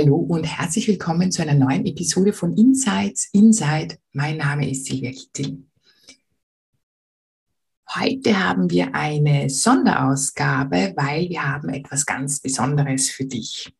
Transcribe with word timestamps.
Hallo 0.00 0.16
und 0.16 0.44
herzlich 0.44 0.88
willkommen 0.88 1.30
zu 1.30 1.42
einer 1.42 1.52
neuen 1.52 1.84
Episode 1.84 2.32
von 2.32 2.56
Insights 2.56 3.28
Inside. 3.34 3.98
Mein 4.14 4.38
Name 4.38 4.70
ist 4.70 4.86
Silvia 4.86 5.10
Kittel. 5.10 5.62
Heute 7.86 8.42
haben 8.42 8.70
wir 8.70 8.94
eine 8.94 9.50
Sonderausgabe, 9.50 10.94
weil 10.96 11.28
wir 11.28 11.46
haben 11.46 11.68
etwas 11.68 12.06
ganz 12.06 12.40
Besonderes 12.40 13.10
für 13.10 13.26
dich. 13.26 13.74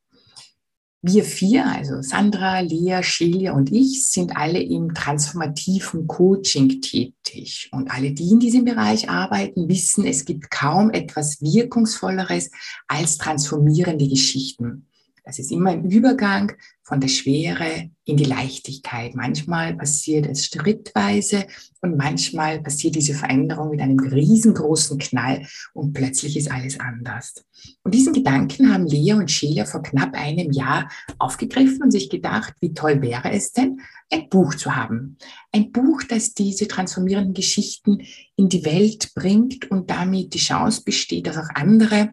Wir 1.00 1.24
vier, 1.24 1.64
also 1.64 2.02
Sandra, 2.02 2.60
Lea, 2.60 3.02
Shelia 3.02 3.54
und 3.54 3.72
ich, 3.72 4.06
sind 4.06 4.36
alle 4.36 4.60
im 4.60 4.92
transformativen 4.92 6.06
Coaching 6.06 6.82
tätig. 6.82 7.70
Und 7.72 7.90
alle, 7.90 8.12
die 8.12 8.28
in 8.28 8.40
diesem 8.40 8.66
Bereich 8.66 9.08
arbeiten, 9.08 9.70
wissen, 9.70 10.04
es 10.04 10.26
gibt 10.26 10.50
kaum 10.50 10.90
etwas 10.90 11.40
Wirkungsvolleres 11.40 12.50
als 12.88 13.16
transformierende 13.16 14.06
Geschichten. 14.06 14.86
Das 15.30 15.38
ist 15.38 15.52
immer 15.52 15.70
ein 15.70 15.88
Übergang 15.88 16.50
von 16.82 17.00
der 17.00 17.06
Schwere 17.06 17.88
in 18.04 18.16
die 18.16 18.24
Leichtigkeit. 18.24 19.14
Manchmal 19.14 19.76
passiert 19.76 20.26
es 20.26 20.46
schrittweise 20.46 21.46
und 21.80 21.96
manchmal 21.96 22.60
passiert 22.60 22.96
diese 22.96 23.14
Veränderung 23.14 23.70
mit 23.70 23.80
einem 23.80 24.00
riesengroßen 24.00 24.98
Knall 24.98 25.46
und 25.72 25.92
plötzlich 25.92 26.36
ist 26.36 26.50
alles 26.50 26.80
anders. 26.80 27.44
Und 27.84 27.94
diesen 27.94 28.12
Gedanken 28.12 28.74
haben 28.74 28.88
Lea 28.88 29.12
und 29.12 29.30
Sheila 29.30 29.66
vor 29.66 29.84
knapp 29.84 30.14
einem 30.14 30.50
Jahr 30.50 30.90
aufgegriffen 31.20 31.80
und 31.80 31.92
sich 31.92 32.10
gedacht, 32.10 32.54
wie 32.60 32.74
toll 32.74 33.00
wäre 33.00 33.30
es 33.30 33.52
denn, 33.52 33.80
ein 34.10 34.28
Buch 34.30 34.56
zu 34.56 34.74
haben. 34.74 35.16
Ein 35.52 35.70
Buch, 35.70 36.02
das 36.08 36.34
diese 36.34 36.66
transformierenden 36.66 37.34
Geschichten 37.34 38.02
in 38.34 38.48
die 38.48 38.64
Welt 38.64 39.14
bringt 39.14 39.70
und 39.70 39.90
damit 39.90 40.34
die 40.34 40.38
Chance 40.38 40.82
besteht, 40.84 41.28
dass 41.28 41.38
auch 41.38 41.50
andere 41.54 42.10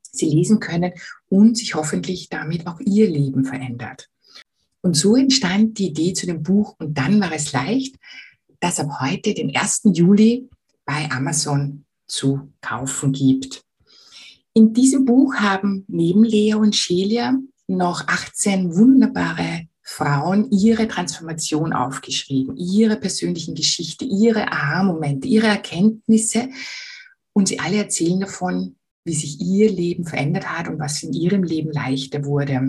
sie 0.00 0.30
lesen 0.30 0.60
können 0.60 0.92
und 1.28 1.56
sich 1.56 1.74
hoffentlich 1.74 2.28
damit 2.28 2.66
auch 2.66 2.80
ihr 2.80 3.08
Leben 3.08 3.44
verändert. 3.44 4.08
Und 4.80 4.94
so 4.94 5.16
entstand 5.16 5.78
die 5.78 5.88
Idee 5.88 6.12
zu 6.12 6.26
dem 6.26 6.42
Buch 6.42 6.76
und 6.78 6.96
dann 6.96 7.20
war 7.20 7.32
es 7.32 7.52
leicht, 7.52 7.96
das 8.60 8.80
ab 8.80 8.88
heute, 9.00 9.34
den 9.34 9.54
1. 9.54 9.82
Juli, 9.92 10.48
bei 10.84 11.10
Amazon 11.10 11.84
zu 12.06 12.52
kaufen 12.60 13.12
gibt. 13.12 13.62
In 14.54 14.72
diesem 14.72 15.04
Buch 15.04 15.34
haben 15.34 15.84
neben 15.88 16.24
Lea 16.24 16.54
und 16.54 16.74
Shelia 16.74 17.38
noch 17.66 18.08
18 18.08 18.74
wunderbare 18.74 19.68
Frauen 19.82 20.50
ihre 20.50 20.88
Transformation 20.88 21.72
aufgeschrieben, 21.72 22.56
ihre 22.56 22.96
persönlichen 22.96 23.54
Geschichte, 23.54 24.04
ihre 24.04 24.50
Aha-Momente, 24.50 25.28
ihre 25.28 25.46
Erkenntnisse. 25.46 26.48
Und 27.32 27.48
sie 27.48 27.60
alle 27.60 27.76
erzählen 27.76 28.20
davon, 28.20 28.77
wie 29.08 29.14
sich 29.14 29.40
ihr 29.40 29.70
Leben 29.70 30.04
verändert 30.04 30.46
hat 30.48 30.68
und 30.68 30.78
was 30.78 31.02
in 31.02 31.12
ihrem 31.12 31.42
Leben 31.42 31.72
leichter 31.72 32.24
wurde. 32.24 32.60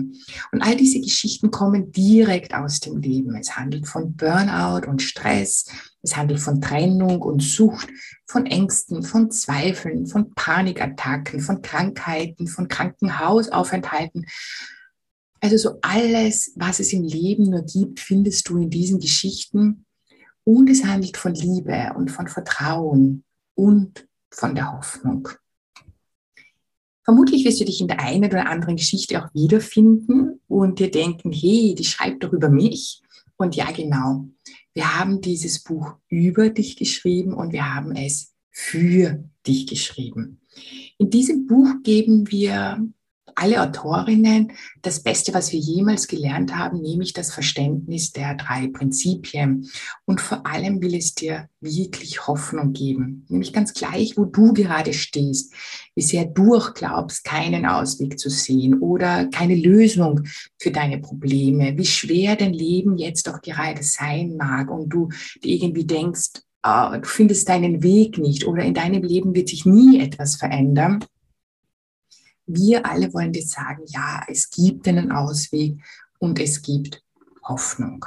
Und 0.50 0.62
all 0.62 0.74
diese 0.74 1.00
Geschichten 1.00 1.50
kommen 1.50 1.92
direkt 1.92 2.54
aus 2.54 2.80
dem 2.80 2.96
Leben. 2.96 3.36
Es 3.36 3.56
handelt 3.56 3.86
von 3.86 4.16
Burnout 4.16 4.88
und 4.88 5.02
Stress, 5.02 5.66
es 6.02 6.16
handelt 6.16 6.40
von 6.40 6.60
Trennung 6.60 7.20
und 7.20 7.42
Sucht, 7.42 7.88
von 8.26 8.46
Ängsten, 8.46 9.02
von 9.02 9.30
Zweifeln, 9.30 10.06
von 10.06 10.32
Panikattacken, 10.34 11.40
von 11.40 11.60
Krankheiten, 11.60 12.48
von 12.48 12.68
Krankenhausaufenthalten. 12.68 14.26
Also 15.42 15.56
so 15.58 15.78
alles, 15.82 16.52
was 16.56 16.80
es 16.80 16.92
im 16.92 17.04
Leben 17.04 17.50
nur 17.50 17.62
gibt, 17.62 18.00
findest 18.00 18.48
du 18.48 18.58
in 18.58 18.70
diesen 18.70 18.98
Geschichten. 18.98 19.84
Und 20.44 20.70
es 20.70 20.84
handelt 20.84 21.18
von 21.18 21.34
Liebe 21.34 21.92
und 21.96 22.10
von 22.10 22.28
Vertrauen 22.28 23.24
und 23.54 24.06
von 24.32 24.54
der 24.54 24.72
Hoffnung. 24.72 25.28
Vermutlich 27.10 27.44
wirst 27.44 27.58
du 27.58 27.64
dich 27.64 27.80
in 27.80 27.88
der 27.88 27.98
einen 27.98 28.26
oder 28.26 28.46
anderen 28.46 28.76
Geschichte 28.76 29.20
auch 29.20 29.34
wiederfinden 29.34 30.38
und 30.46 30.78
dir 30.78 30.92
denken, 30.92 31.32
hey, 31.32 31.74
die 31.76 31.82
schreibt 31.82 32.22
doch 32.22 32.32
über 32.32 32.48
mich. 32.48 33.02
Und 33.36 33.56
ja, 33.56 33.68
genau. 33.72 34.28
Wir 34.74 34.96
haben 34.96 35.20
dieses 35.20 35.64
Buch 35.64 35.94
über 36.06 36.50
dich 36.50 36.76
geschrieben 36.76 37.34
und 37.34 37.52
wir 37.52 37.74
haben 37.74 37.96
es 37.96 38.32
für 38.52 39.24
dich 39.44 39.66
geschrieben. 39.66 40.40
In 40.98 41.10
diesem 41.10 41.48
Buch 41.48 41.82
geben 41.82 42.30
wir 42.30 42.88
alle 43.34 43.62
Autorinnen 43.62 44.52
das 44.82 45.02
Beste, 45.02 45.34
was 45.34 45.52
wir 45.52 45.58
jemals 45.58 46.08
gelernt 46.08 46.56
haben, 46.56 46.80
nämlich 46.80 47.12
das 47.12 47.32
Verständnis 47.32 48.12
der 48.12 48.34
drei 48.34 48.68
Prinzipien. 48.68 49.68
Und 50.04 50.20
vor 50.20 50.46
allem 50.46 50.80
will 50.82 50.94
es 50.94 51.14
dir 51.14 51.48
wirklich 51.60 52.26
Hoffnung 52.26 52.72
geben, 52.72 53.26
nämlich 53.28 53.52
ganz 53.52 53.74
gleich, 53.74 54.16
wo 54.16 54.24
du 54.24 54.52
gerade 54.52 54.92
stehst, 54.92 55.52
wie 55.94 56.02
sehr 56.02 56.24
du 56.24 56.54
auch 56.54 56.74
glaubst, 56.74 57.24
keinen 57.24 57.66
Ausweg 57.66 58.18
zu 58.18 58.30
sehen 58.30 58.78
oder 58.80 59.26
keine 59.26 59.56
Lösung 59.56 60.22
für 60.58 60.70
deine 60.70 60.98
Probleme, 60.98 61.76
wie 61.76 61.86
schwer 61.86 62.36
dein 62.36 62.54
Leben 62.54 62.96
jetzt 62.96 63.28
auch 63.28 63.40
gerade 63.40 63.82
sein 63.82 64.36
mag 64.36 64.70
und 64.70 64.88
du 64.88 65.08
dir 65.42 65.54
irgendwie 65.54 65.84
denkst, 65.84 66.42
oh, 66.64 66.96
du 67.00 67.06
findest 67.06 67.48
deinen 67.48 67.82
Weg 67.82 68.18
nicht 68.18 68.46
oder 68.46 68.62
in 68.62 68.74
deinem 68.74 69.02
Leben 69.02 69.34
wird 69.34 69.48
sich 69.48 69.66
nie 69.66 70.00
etwas 70.00 70.36
verändern 70.36 71.04
wir 72.54 72.86
alle 72.86 73.12
wollen 73.12 73.32
dir 73.32 73.44
sagen, 73.44 73.82
ja, 73.86 74.22
es 74.28 74.50
gibt 74.50 74.86
einen 74.88 75.12
Ausweg 75.12 75.78
und 76.18 76.38
es 76.38 76.62
gibt 76.62 77.02
Hoffnung. 77.44 78.04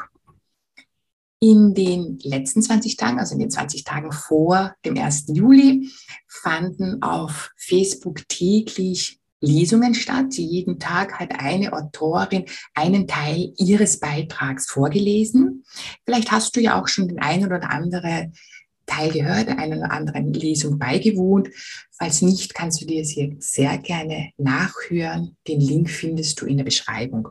In 1.39 1.73
den 1.73 2.19
letzten 2.19 2.61
20 2.61 2.95
Tagen, 2.95 3.19
also 3.19 3.33
in 3.33 3.39
den 3.39 3.51
20 3.51 3.83
Tagen 3.83 4.11
vor 4.11 4.75
dem 4.85 4.97
1. 4.97 5.25
Juli, 5.27 5.91
fanden 6.27 7.01
auf 7.01 7.51
Facebook 7.57 8.27
täglich 8.29 9.19
Lesungen 9.43 9.93
statt. 9.93 10.33
Jeden 10.35 10.79
Tag 10.79 11.19
hat 11.19 11.37
eine 11.37 11.73
Autorin 11.73 12.45
einen 12.73 13.07
Teil 13.07 13.53
ihres 13.57 13.99
Beitrags 13.99 14.69
vorgelesen. 14.69 15.65
Vielleicht 16.05 16.31
hast 16.31 16.55
du 16.55 16.61
ja 16.61 16.81
auch 16.81 16.87
schon 16.87 17.09
den 17.09 17.19
einen 17.19 17.47
oder 17.47 17.69
andere 17.69 18.31
Teil 18.85 19.11
gehört, 19.11 19.49
einer 19.49 19.77
oder 19.77 19.91
anderen 19.91 20.33
Lesung 20.33 20.77
beigewohnt. 20.77 21.49
Falls 21.91 22.21
nicht, 22.21 22.53
kannst 22.53 22.81
du 22.81 22.85
dir 22.85 23.01
es 23.01 23.11
hier 23.11 23.35
sehr 23.39 23.77
gerne 23.77 24.31
nachhören. 24.37 25.35
Den 25.47 25.59
Link 25.59 25.89
findest 25.89 26.41
du 26.41 26.45
in 26.45 26.57
der 26.57 26.63
Beschreibung. 26.63 27.29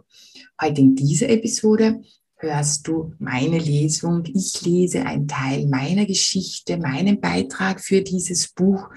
Heute 0.60 0.80
in 0.80 0.96
dieser 0.96 1.28
Episode 1.28 2.02
hörst 2.36 2.88
du 2.88 3.14
meine 3.18 3.58
Lesung. 3.58 4.24
Ich 4.26 4.62
lese 4.62 5.06
einen 5.06 5.28
Teil 5.28 5.66
meiner 5.68 6.06
Geschichte, 6.06 6.76
meinen 6.76 7.20
Beitrag 7.20 7.80
für 7.80 8.02
dieses 8.02 8.48
Buch 8.48 8.88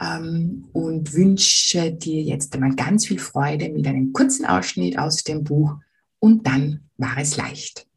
ähm, 0.00 0.68
und 0.72 1.12
wünsche 1.12 1.92
dir 1.92 2.22
jetzt 2.22 2.54
einmal 2.54 2.74
ganz 2.74 3.06
viel 3.06 3.18
Freude 3.18 3.68
mit 3.68 3.86
einem 3.86 4.12
kurzen 4.12 4.46
Ausschnitt 4.46 4.98
aus 4.98 5.24
dem 5.24 5.44
Buch 5.44 5.74
und 6.20 6.46
dann 6.46 6.88
war 6.96 7.16
es 7.18 7.36
leicht. 7.36 7.87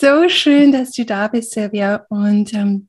So 0.00 0.28
schön, 0.28 0.72
dass 0.72 0.92
du 0.92 1.04
da 1.04 1.28
bist, 1.28 1.52
Silvia. 1.52 2.06
Und 2.08 2.54
ähm, 2.54 2.88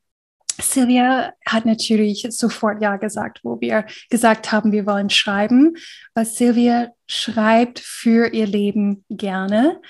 Silvia 0.61 1.33
hat 1.45 1.65
natürlich 1.65 2.27
sofort 2.29 2.81
Ja 2.81 2.97
gesagt, 2.97 3.41
wo 3.43 3.59
wir 3.61 3.85
gesagt 4.09 4.51
haben, 4.51 4.71
wir 4.71 4.85
wollen 4.85 5.09
schreiben. 5.09 5.75
Was 6.13 6.35
Silvia 6.35 6.89
schreibt 7.07 7.79
für 7.79 8.33
ihr 8.33 8.47
Leben 8.47 9.05
gerne. 9.09 9.81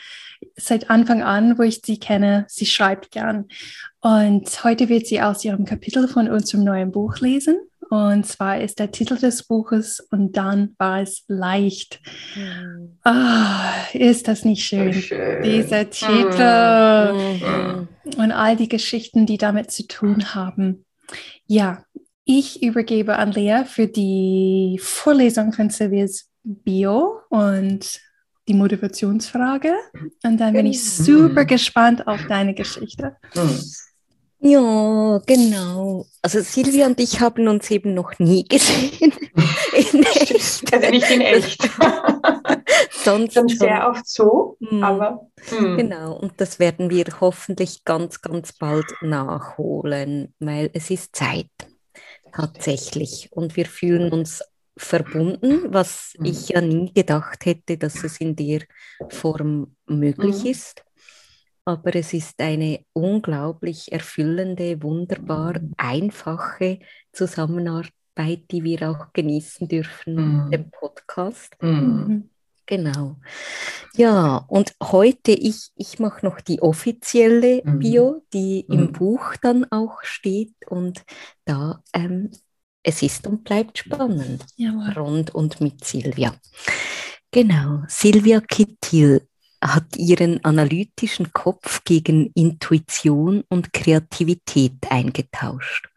Seit 0.56 0.90
Anfang 0.90 1.24
an, 1.24 1.58
wo 1.58 1.64
ich 1.64 1.82
sie 1.84 2.00
kenne, 2.00 2.46
sie 2.48 2.66
schreibt 2.66 3.12
gern. 3.12 3.48
Und 4.00 4.64
heute 4.64 4.90
wird 4.90 5.08
sie 5.08 5.22
aus 5.22 5.44
ihrem 5.44 5.66
Kapitel 5.66 6.08
von 6.08 6.30
unserem 6.30 6.64
neuen 6.64 6.92
Buch 6.92 7.20
lesen. 7.20 7.58
Und 7.90 8.26
zwar 8.26 8.62
ist 8.62 8.80
der 8.80 8.92
Titel 8.92 9.18
des 9.18 9.44
Buches 9.44 10.00
Und 10.12 10.38
dann 10.38 10.76
war 10.78 11.02
es 11.02 11.24
leicht. 11.28 12.00
Mhm. 12.36 13.00
Oh, 13.04 13.98
ist 13.98 14.28
das 14.28 14.46
nicht 14.46 14.64
schön? 14.64 14.94
schön. 14.94 15.44
Dieser 15.44 15.90
Titel 15.90 17.14
mhm. 17.14 17.88
und 18.18 18.32
all 18.32 18.56
die 18.56 18.70
Geschichten, 18.70 19.26
die 19.26 19.38
damit 19.38 19.72
zu 19.72 19.88
tun 19.88 20.36
haben. 20.36 20.86
Ja, 21.48 21.84
ich 22.26 22.62
übergebe 22.62 23.18
an 23.18 23.32
Lea 23.32 23.64
für 23.66 23.88
die 23.88 24.80
Vorlesung 24.82 25.52
von 25.52 25.72
Silvias 25.72 26.30
Bio 26.44 27.22
und 27.30 28.00
die 28.48 28.54
Motivationsfrage. 28.54 29.74
Und 30.24 30.38
dann 30.40 30.54
bin 30.54 30.66
ich 30.66 30.80
genau. 30.80 31.04
super 31.04 31.46
gespannt 31.46 32.08
auf 32.08 32.20
deine 32.28 32.54
Geschichte. 32.54 33.16
Ja, 34.42 35.20
genau. 35.26 36.06
Also 36.22 36.40
Silvia 36.42 36.88
und 36.88 37.00
ich 37.00 37.20
haben 37.20 37.48
uns 37.48 37.70
eben 37.72 37.94
noch 37.94 38.18
nie 38.20 38.44
gesehen. 38.48 39.14
In 39.74 40.04
echt. 40.04 40.74
Also 40.74 40.90
nicht 40.90 41.10
in 41.12 41.22
echt. 41.22 41.70
Sonst 42.92 43.34
schon 43.34 43.48
sehr 43.50 43.90
oft 43.90 44.08
so, 44.08 44.58
Hm. 44.62 44.84
aber 44.84 45.28
hm. 45.50 45.78
Genau, 45.78 46.14
und 46.18 46.34
das 46.38 46.60
werden 46.60 46.90
wir 46.90 47.06
hoffentlich 47.22 47.84
ganz, 47.86 48.22
ganz 48.22 48.54
bald 48.54 48.86
nachholen, 49.02 50.34
weil 50.40 50.70
es 50.74 50.90
ist 50.90 51.16
Zeit 51.16 51.48
tatsächlich. 52.34 53.30
Und 53.32 53.56
wir 53.56 53.66
fühlen 53.66 54.12
uns 54.12 54.44
verbunden, 54.78 55.74
was 55.74 56.14
Mhm. 56.18 56.26
ich 56.26 56.50
ja 56.50 56.62
nie 56.62 56.94
gedacht 56.94 57.46
hätte, 57.46 57.78
dass 57.78 58.04
es 58.04 58.20
in 58.22 58.36
der 58.36 58.62
Form 59.10 59.76
möglich 59.88 60.44
Mhm. 60.44 60.50
ist. 60.52 60.84
Aber 61.70 61.96
es 61.96 62.14
ist 62.14 62.40
eine 62.42 62.80
unglaublich 62.94 63.92
erfüllende, 63.92 64.82
wunderbar 64.82 65.60
Mhm. 65.60 65.74
einfache 65.78 66.80
Zusammenarbeit, 67.14 68.46
die 68.50 68.64
wir 68.64 68.90
auch 68.90 69.14
genießen 69.14 69.68
dürfen 69.68 70.16
Mhm. 70.16 70.44
mit 70.50 70.54
dem 70.62 70.72
Podcast. 70.72 71.56
Hm. 71.60 72.28
Genau. 72.66 73.18
Ja, 73.96 74.46
und 74.48 74.74
heute, 74.82 75.32
ich, 75.32 75.70
ich 75.76 76.00
mache 76.00 76.26
noch 76.26 76.42
die 76.42 76.60
offizielle 76.62 77.62
Mhm. 77.64 77.80
Bio, 77.80 78.24
die 78.34 78.62
im 78.62 78.86
Mhm. 78.86 78.92
Buch 78.94 79.36
dann 79.40 79.66
auch 79.72 80.02
steht. 80.02 80.54
Und 80.68 81.04
da, 81.46 81.84
ähm, 81.94 82.32
es 82.82 83.04
ist 83.04 83.28
und 83.28 83.44
bleibt 83.44 83.78
spannend, 83.78 84.44
Jawohl. 84.56 84.92
rund 84.98 85.36
und 85.36 85.62
mit 85.62 85.84
Silvia. 85.86 86.34
Genau, 87.32 87.84
Silvia 87.88 88.42
Kittil 88.42 89.28
hat 89.62 89.98
ihren 89.98 90.44
analytischen 90.44 91.34
Kopf 91.34 91.84
gegen 91.84 92.32
Intuition 92.34 93.44
und 93.50 93.74
Kreativität 93.74 94.90
eingetauscht. 94.90 95.90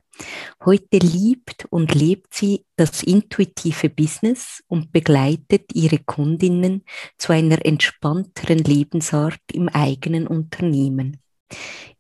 Heute 0.65 0.99
liebt 0.99 1.67
und 1.71 1.95
lebt 1.95 2.35
sie 2.35 2.65
das 2.77 3.03
intuitive 3.03 3.89
Business 3.89 4.63
und 4.69 4.93
begleitet 4.93 5.75
ihre 5.75 5.99
Kundinnen 5.99 6.85
zu 7.19 7.33
einer 7.33 7.65
entspannteren 7.65 8.59
Lebensart 8.59 9.41
im 9.53 9.69
eigenen 9.69 10.27
Unternehmen. 10.27 11.19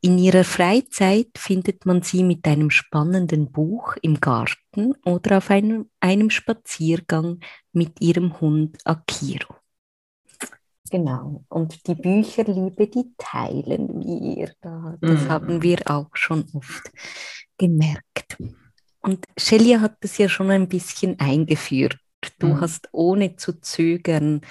In 0.00 0.19
ihrer 0.19 0.44
Freizeit 0.44 1.31
findet 1.37 1.87
man 1.87 2.03
sie 2.03 2.25
mit 2.25 2.47
einem 2.47 2.70
spannenden 2.70 3.53
Buch 3.53 3.97
im 4.03 4.20
Garten 4.20 4.94
oder 5.05 5.38
auf 5.38 5.50
einem, 5.50 5.91
einem 6.00 6.31
Spaziergang 6.31 7.41
mit 7.73 8.00
ihrem 8.00 8.41
Hund 8.41 8.79
Akiro. 8.85 9.62
Genau. 10.92 11.42
Und 11.48 11.86
die 11.86 11.94
Bücherliebe, 11.94 12.86
die 12.86 13.14
teilen 13.16 13.98
wir. 14.04 14.52
Da, 14.60 14.98
das 15.00 15.22
Mhm. 15.22 15.28
haben 15.30 15.62
wir 15.62 15.78
auch 15.86 16.10
schon 16.12 16.44
oft 16.52 16.92
gemerkt. 17.56 18.36
Und 19.00 19.24
Shelia 19.38 19.80
hat 19.80 19.96
es 20.02 20.18
ja 20.18 20.28
schon 20.28 20.50
ein 20.50 20.68
bisschen 20.68 21.18
eingeführt. 21.18 21.96
Du 22.38 22.48
Mhm. 22.48 22.60
hast 22.60 22.90
ohne 22.92 23.36
zu 23.36 23.58
zögern 23.58 24.42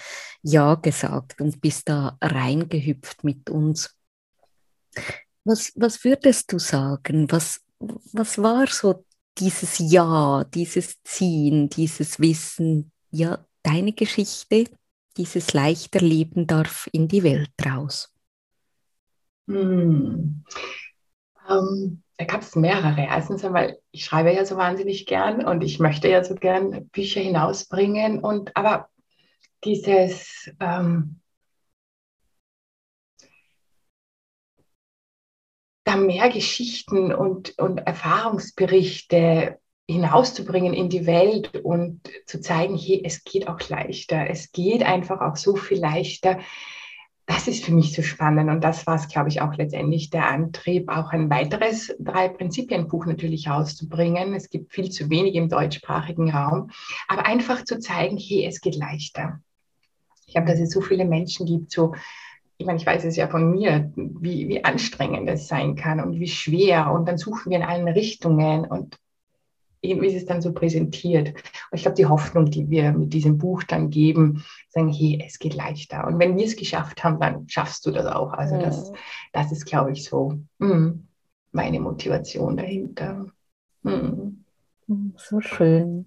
Ja 0.41 0.73
gesagt 0.73 1.39
und 1.39 1.61
bist 1.61 1.87
da 1.89 2.17
reingehüpft 2.19 3.23
mit 3.23 3.51
uns. 3.51 3.95
Was, 5.43 5.71
was 5.75 6.03
würdest 6.03 6.51
du 6.51 6.57
sagen? 6.57 7.31
Was, 7.31 7.61
was 8.13 8.39
war 8.39 8.65
so 8.65 9.05
dieses 9.37 9.77
Ja, 9.77 10.43
dieses 10.43 11.01
Ziehen, 11.03 11.69
dieses 11.69 12.19
Wissen? 12.19 12.91
Ja, 13.11 13.45
deine 13.61 13.93
Geschichte, 13.93 14.65
dieses 15.17 15.53
leichter 15.53 15.99
Leben 15.99 16.47
darf 16.47 16.89
in 16.91 17.07
die 17.07 17.23
Welt 17.23 17.51
raus. 17.65 18.13
Hm. 19.47 20.43
Ähm, 21.49 22.03
da 22.17 22.25
gab 22.25 22.41
es 22.41 22.55
mehrere. 22.55 23.01
Erstens 23.01 23.43
einmal, 23.43 23.77
ich 23.91 24.05
schreibe 24.05 24.33
ja 24.33 24.45
so 24.45 24.55
wahnsinnig 24.55 25.05
gern 25.05 25.45
und 25.45 25.63
ich 25.63 25.79
möchte 25.79 26.07
ja 26.07 26.23
so 26.23 26.35
gern 26.35 26.87
Bücher 26.89 27.21
hinausbringen. 27.21 28.19
Und 28.19 28.55
aber 28.55 28.89
dieses 29.63 30.51
ähm, 30.59 31.21
da 35.83 35.95
mehr 35.95 36.29
Geschichten 36.29 37.13
und, 37.13 37.57
und 37.57 37.79
Erfahrungsberichte 37.79 39.59
hinauszubringen 39.91 40.73
in 40.73 40.89
die 40.89 41.05
Welt 41.05 41.57
und 41.63 42.01
zu 42.25 42.41
zeigen, 42.41 42.77
hey, 42.77 43.01
es 43.05 43.23
geht 43.23 43.47
auch 43.47 43.59
leichter. 43.69 44.29
Es 44.29 44.51
geht 44.51 44.83
einfach 44.83 45.21
auch 45.21 45.35
so 45.35 45.55
viel 45.55 45.79
leichter 45.79 46.39
das 47.31 47.47
ist 47.47 47.63
für 47.63 47.71
mich 47.71 47.93
so 47.93 48.01
spannend 48.01 48.49
und 48.49 48.63
das 48.63 48.85
war 48.87 48.95
es, 48.95 49.07
glaube 49.07 49.29
ich, 49.29 49.41
auch 49.41 49.55
letztendlich 49.55 50.09
der 50.09 50.27
Antrieb, 50.27 50.89
auch 50.89 51.11
ein 51.11 51.29
weiteres 51.29 51.95
Drei-Prinzipien-Buch 51.99 53.05
natürlich 53.05 53.47
rauszubringen. 53.47 54.33
Es 54.33 54.49
gibt 54.49 54.73
viel 54.73 54.89
zu 54.89 55.09
wenig 55.09 55.35
im 55.35 55.47
deutschsprachigen 55.47 56.31
Raum, 56.31 56.71
aber 57.07 57.25
einfach 57.25 57.63
zu 57.63 57.79
zeigen, 57.79 58.17
hey, 58.17 58.45
es 58.45 58.59
geht 58.59 58.75
leichter. 58.75 59.39
Ich 60.25 60.33
glaube, 60.33 60.47
dass 60.47 60.59
es 60.59 60.71
so 60.71 60.81
viele 60.81 61.05
Menschen 61.05 61.45
gibt, 61.45 61.71
so, 61.71 61.93
ich 62.57 62.65
meine, 62.65 62.79
ich 62.79 62.85
weiß 62.85 63.05
es 63.05 63.15
ja 63.15 63.27
von 63.27 63.51
mir, 63.51 63.91
wie, 63.95 64.47
wie 64.49 64.63
anstrengend 64.63 65.29
es 65.29 65.47
sein 65.47 65.75
kann 65.75 65.99
und 65.99 66.19
wie 66.19 66.27
schwer 66.27 66.91
und 66.91 67.07
dann 67.07 67.17
suchen 67.17 67.49
wir 67.49 67.57
in 67.57 67.63
allen 67.63 67.87
Richtungen 67.87 68.65
und 68.65 68.97
irgendwie 69.81 70.07
ist 70.07 70.15
es 70.15 70.25
dann 70.25 70.41
so 70.41 70.53
präsentiert. 70.53 71.29
Und 71.29 71.73
ich 71.73 71.81
glaube, 71.81 71.95
die 71.95 72.05
Hoffnung, 72.05 72.45
die 72.45 72.69
wir 72.69 72.91
mit 72.91 73.13
diesem 73.13 73.37
Buch 73.37 73.63
dann 73.63 73.89
geben, 73.89 74.43
sagen, 74.69 74.89
hey, 74.89 75.21
es 75.25 75.39
geht 75.39 75.55
leichter. 75.55 76.07
Und 76.07 76.19
wenn 76.19 76.37
wir 76.37 76.45
es 76.45 76.55
geschafft 76.55 77.03
haben, 77.03 77.19
dann 77.19 77.47
schaffst 77.49 77.85
du 77.85 77.91
das 77.91 78.05
auch. 78.05 78.33
Also 78.33 78.57
das, 78.57 78.91
das 79.33 79.51
ist, 79.51 79.65
glaube 79.65 79.91
ich, 79.91 80.03
so 80.03 80.39
mm, 80.59 80.89
meine 81.51 81.79
Motivation 81.79 82.57
dahinter. 82.57 83.25
Mm. 83.83 84.43
So 85.17 85.41
schön. 85.41 86.05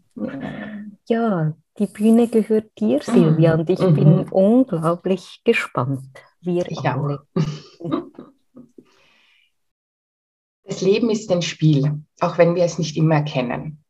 Ja, 1.08 1.54
die 1.78 1.86
Bühne 1.86 2.28
gehört 2.28 2.78
dir, 2.78 3.00
Silvia, 3.02 3.54
und 3.54 3.68
ich 3.68 3.80
Mhm. 3.80 3.94
bin 3.94 4.28
unglaublich 4.30 5.42
gespannt. 5.44 6.04
Wir 6.40 6.70
Ich 6.70 6.78
alle. 6.80 7.26
Das 10.64 10.80
Leben 10.80 11.10
ist 11.10 11.30
ein 11.30 11.42
Spiel, 11.42 12.02
auch 12.20 12.38
wenn 12.38 12.54
wir 12.54 12.64
es 12.64 12.78
nicht 12.78 12.96
immer 12.96 13.16
erkennen. 13.16 13.84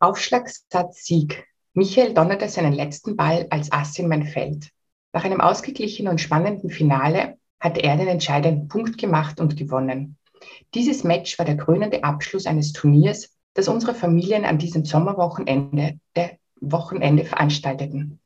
Aufschlagssatz 0.00 1.04
Sieg. 1.04 1.46
Michael 1.74 2.12
donnerte 2.12 2.48
seinen 2.48 2.72
letzten 2.72 3.16
Ball 3.16 3.46
als 3.50 3.70
Ass 3.70 3.98
in 3.98 4.08
mein 4.08 4.26
Feld. 4.26 4.70
Nach 5.12 5.24
einem 5.24 5.40
ausgeglichenen 5.40 6.10
und 6.10 6.20
spannenden 6.20 6.70
Finale 6.70 7.38
hatte 7.60 7.82
er 7.82 7.96
den 7.96 8.08
entscheidenden 8.08 8.68
Punkt 8.68 8.98
gemacht 8.98 9.40
und 9.40 9.56
gewonnen. 9.56 10.16
Dieses 10.74 11.04
Match 11.04 11.38
war 11.38 11.46
der 11.46 11.56
krönende 11.56 12.02
Abschluss 12.02 12.46
eines 12.46 12.72
Turniers, 12.72 13.30
das 13.54 13.68
unsere 13.68 13.94
Familien 13.94 14.44
an 14.44 14.58
diesem 14.58 14.84
Sommerwochenende 14.84 15.98
der 16.16 16.32
Wochenende 16.60 17.24
veranstalteten. 17.24 18.20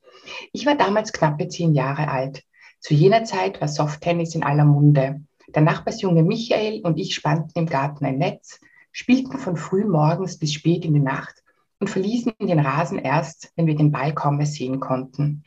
Ich 0.53 0.65
war 0.67 0.77
damals 0.77 1.13
knappe 1.13 1.49
zehn 1.49 1.75
Jahre 1.75 2.09
alt. 2.09 2.43
Zu 2.81 2.95
jener 2.95 3.25
Zeit 3.25 3.61
war 3.61 3.69
Softtennis 3.69 4.35
in 4.35 4.43
aller 4.43 4.65
Munde. 4.65 5.21
Der 5.55 5.63
Nachbarsjunge 5.63 6.23
Michael 6.23 6.81
und 6.83 6.99
ich 6.99 7.15
spannten 7.15 7.59
im 7.59 7.67
Garten 7.67 8.05
ein 8.05 8.19
Netz, 8.19 8.61
spielten 8.93 9.37
von 9.37 9.57
früh 9.57 9.85
morgens 9.85 10.39
bis 10.39 10.53
spät 10.53 10.85
in 10.85 10.95
die 10.95 11.01
Nacht 11.01 11.43
und 11.81 11.91
verließen 11.91 12.33
den 12.41 12.61
Rasen 12.61 12.99
erst, 12.99 13.53
wenn 13.57 13.67
wir 13.67 13.75
den 13.75 13.91
Ball 13.91 14.15
kaum 14.15 14.37
mehr 14.37 14.47
sehen 14.47 14.79
konnten. 14.79 15.43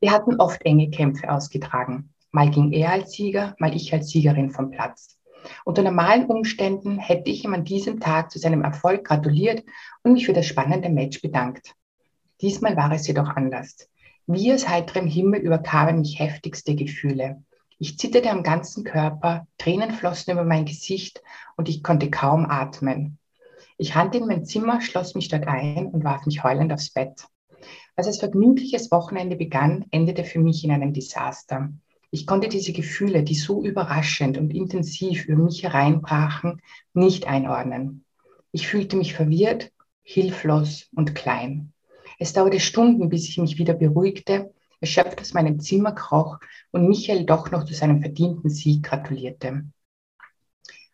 Wir 0.00 0.12
hatten 0.12 0.40
oft 0.40 0.62
enge 0.64 0.88
Kämpfe 0.90 1.30
ausgetragen. 1.30 2.14
Mal 2.30 2.50
ging 2.50 2.72
er 2.72 2.92
als 2.92 3.12
Sieger, 3.12 3.54
mal 3.58 3.76
ich 3.76 3.92
als 3.92 4.08
Siegerin 4.08 4.50
vom 4.50 4.70
Platz. 4.70 5.18
Unter 5.64 5.82
normalen 5.82 6.26
Umständen 6.26 6.98
hätte 6.98 7.30
ich 7.30 7.44
ihm 7.44 7.52
an 7.52 7.64
diesem 7.64 8.00
Tag 8.00 8.30
zu 8.30 8.38
seinem 8.38 8.62
Erfolg 8.62 9.04
gratuliert 9.04 9.62
und 10.02 10.14
mich 10.14 10.24
für 10.24 10.32
das 10.32 10.46
spannende 10.46 10.88
Match 10.88 11.20
bedankt. 11.20 11.74
Diesmal 12.40 12.76
war 12.76 12.92
es 12.92 13.06
jedoch 13.06 13.28
anders. 13.28 13.90
Wie 14.26 14.52
aus 14.52 14.68
heiterem 14.68 15.06
Himmel 15.06 15.40
überkamen 15.40 16.00
mich 16.00 16.18
heftigste 16.18 16.74
Gefühle. 16.74 17.42
Ich 17.82 17.96
zitterte 17.96 18.30
am 18.30 18.42
ganzen 18.42 18.84
Körper, 18.84 19.46
Tränen 19.56 19.92
flossen 19.92 20.32
über 20.32 20.44
mein 20.44 20.66
Gesicht 20.66 21.22
und 21.56 21.66
ich 21.66 21.82
konnte 21.82 22.10
kaum 22.10 22.44
atmen. 22.44 23.16
Ich 23.78 23.96
rannte 23.96 24.18
in 24.18 24.26
mein 24.26 24.44
Zimmer, 24.44 24.82
schloss 24.82 25.14
mich 25.14 25.28
dort 25.28 25.46
ein 25.46 25.86
und 25.86 26.04
warf 26.04 26.26
mich 26.26 26.44
heulend 26.44 26.74
aufs 26.74 26.90
Bett. 26.90 27.24
Als 27.96 28.06
das 28.06 28.18
vergnügliches 28.18 28.90
Wochenende 28.90 29.34
begann, 29.34 29.86
endete 29.92 30.24
für 30.24 30.40
mich 30.40 30.62
in 30.62 30.72
einem 30.72 30.92
Desaster. 30.92 31.72
Ich 32.10 32.26
konnte 32.26 32.50
diese 32.50 32.74
Gefühle, 32.74 33.22
die 33.22 33.34
so 33.34 33.64
überraschend 33.64 34.36
und 34.36 34.52
intensiv 34.52 35.24
über 35.24 35.42
mich 35.42 35.62
hereinbrachen, 35.62 36.60
nicht 36.92 37.28
einordnen. 37.28 38.04
Ich 38.52 38.68
fühlte 38.68 38.98
mich 38.98 39.14
verwirrt, 39.14 39.72
hilflos 40.02 40.90
und 40.94 41.14
klein. 41.14 41.72
Es 42.18 42.34
dauerte 42.34 42.60
Stunden, 42.60 43.08
bis 43.08 43.26
ich 43.26 43.38
mich 43.38 43.56
wieder 43.56 43.72
beruhigte, 43.72 44.52
erschöpft 44.80 45.20
aus 45.20 45.34
meinem 45.34 45.60
Zimmer 45.60 45.92
kroch 45.92 46.38
und 46.72 46.88
Michael 46.88 47.24
doch 47.24 47.50
noch 47.50 47.64
zu 47.64 47.74
seinem 47.74 48.00
verdienten 48.00 48.50
Sieg 48.50 48.82
gratulierte. 48.82 49.64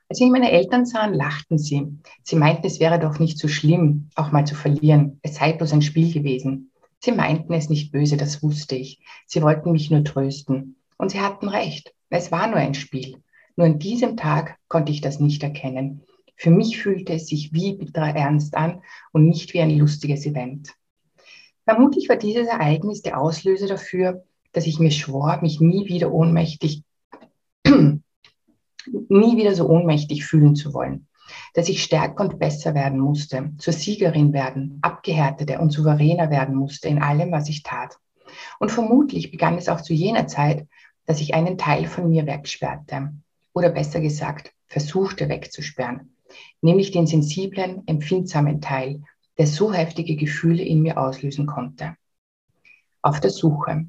Als 0.08 0.20
mich 0.20 0.30
meine 0.30 0.52
Eltern 0.52 0.86
sahen, 0.86 1.14
lachten 1.14 1.58
sie. 1.58 1.98
Sie 2.22 2.36
meinten, 2.36 2.66
es 2.66 2.78
wäre 2.78 3.00
doch 3.00 3.18
nicht 3.18 3.38
so 3.38 3.48
schlimm, 3.48 4.08
auch 4.14 4.30
mal 4.30 4.46
zu 4.46 4.54
verlieren. 4.54 5.18
Es 5.22 5.36
sei 5.36 5.52
bloß 5.52 5.72
ein 5.72 5.82
Spiel 5.82 6.12
gewesen. 6.12 6.70
Sie 7.00 7.12
meinten 7.12 7.52
es 7.52 7.68
nicht 7.68 7.90
böse, 7.90 8.16
das 8.16 8.42
wusste 8.42 8.76
ich. 8.76 9.00
Sie 9.26 9.42
wollten 9.42 9.72
mich 9.72 9.90
nur 9.90 10.04
trösten. 10.04 10.76
Und 10.96 11.10
sie 11.10 11.20
hatten 11.20 11.48
recht. 11.48 11.92
Es 12.08 12.30
war 12.30 12.46
nur 12.46 12.56
ein 12.56 12.74
Spiel. 12.74 13.22
Nur 13.56 13.66
an 13.66 13.78
diesem 13.78 14.16
Tag 14.16 14.58
konnte 14.68 14.92
ich 14.92 15.00
das 15.00 15.18
nicht 15.18 15.42
erkennen. 15.42 16.02
Für 16.36 16.50
mich 16.50 16.78
fühlte 16.78 17.14
es 17.14 17.26
sich 17.26 17.52
wie 17.52 17.74
bitterer 17.74 18.14
Ernst 18.14 18.56
an 18.56 18.82
und 19.12 19.26
nicht 19.26 19.54
wie 19.54 19.60
ein 19.60 19.76
lustiges 19.76 20.24
Event. 20.26 20.74
Vermutlich 21.66 22.08
war 22.08 22.16
dieses 22.16 22.46
Ereignis 22.46 23.02
der 23.02 23.20
Auslöser 23.20 23.66
dafür, 23.66 24.24
dass 24.52 24.68
ich 24.68 24.78
mir 24.78 24.92
schwor, 24.92 25.40
mich 25.42 25.60
nie 25.60 25.88
wieder 25.88 26.12
ohnmächtig, 26.12 26.84
nie 27.66 28.00
wieder 29.36 29.52
so 29.52 29.68
ohnmächtig 29.68 30.24
fühlen 30.24 30.54
zu 30.54 30.72
wollen. 30.72 31.08
Dass 31.54 31.68
ich 31.68 31.82
stärker 31.82 32.22
und 32.22 32.38
besser 32.38 32.72
werden 32.74 33.00
musste, 33.00 33.50
zur 33.58 33.72
Siegerin 33.72 34.32
werden, 34.32 34.78
abgehärteter 34.80 35.60
und 35.60 35.70
souveräner 35.70 36.30
werden 36.30 36.54
musste 36.54 36.86
in 36.86 37.02
allem, 37.02 37.32
was 37.32 37.48
ich 37.48 37.64
tat. 37.64 37.98
Und 38.60 38.70
vermutlich 38.70 39.32
begann 39.32 39.58
es 39.58 39.68
auch 39.68 39.80
zu 39.80 39.92
jener 39.92 40.28
Zeit, 40.28 40.68
dass 41.04 41.20
ich 41.20 41.34
einen 41.34 41.58
Teil 41.58 41.86
von 41.86 42.08
mir 42.08 42.26
wegsperrte. 42.26 43.12
Oder 43.52 43.70
besser 43.70 44.00
gesagt, 44.00 44.52
versuchte 44.68 45.28
wegzusperren. 45.28 46.14
Nämlich 46.60 46.92
den 46.92 47.08
sensiblen, 47.08 47.82
empfindsamen 47.86 48.60
Teil, 48.60 49.02
der 49.38 49.46
so 49.46 49.72
heftige 49.72 50.16
Gefühle 50.16 50.62
in 50.62 50.82
mir 50.82 50.98
auslösen 50.98 51.46
konnte. 51.46 51.96
Auf 53.02 53.20
der 53.20 53.30
Suche. 53.30 53.86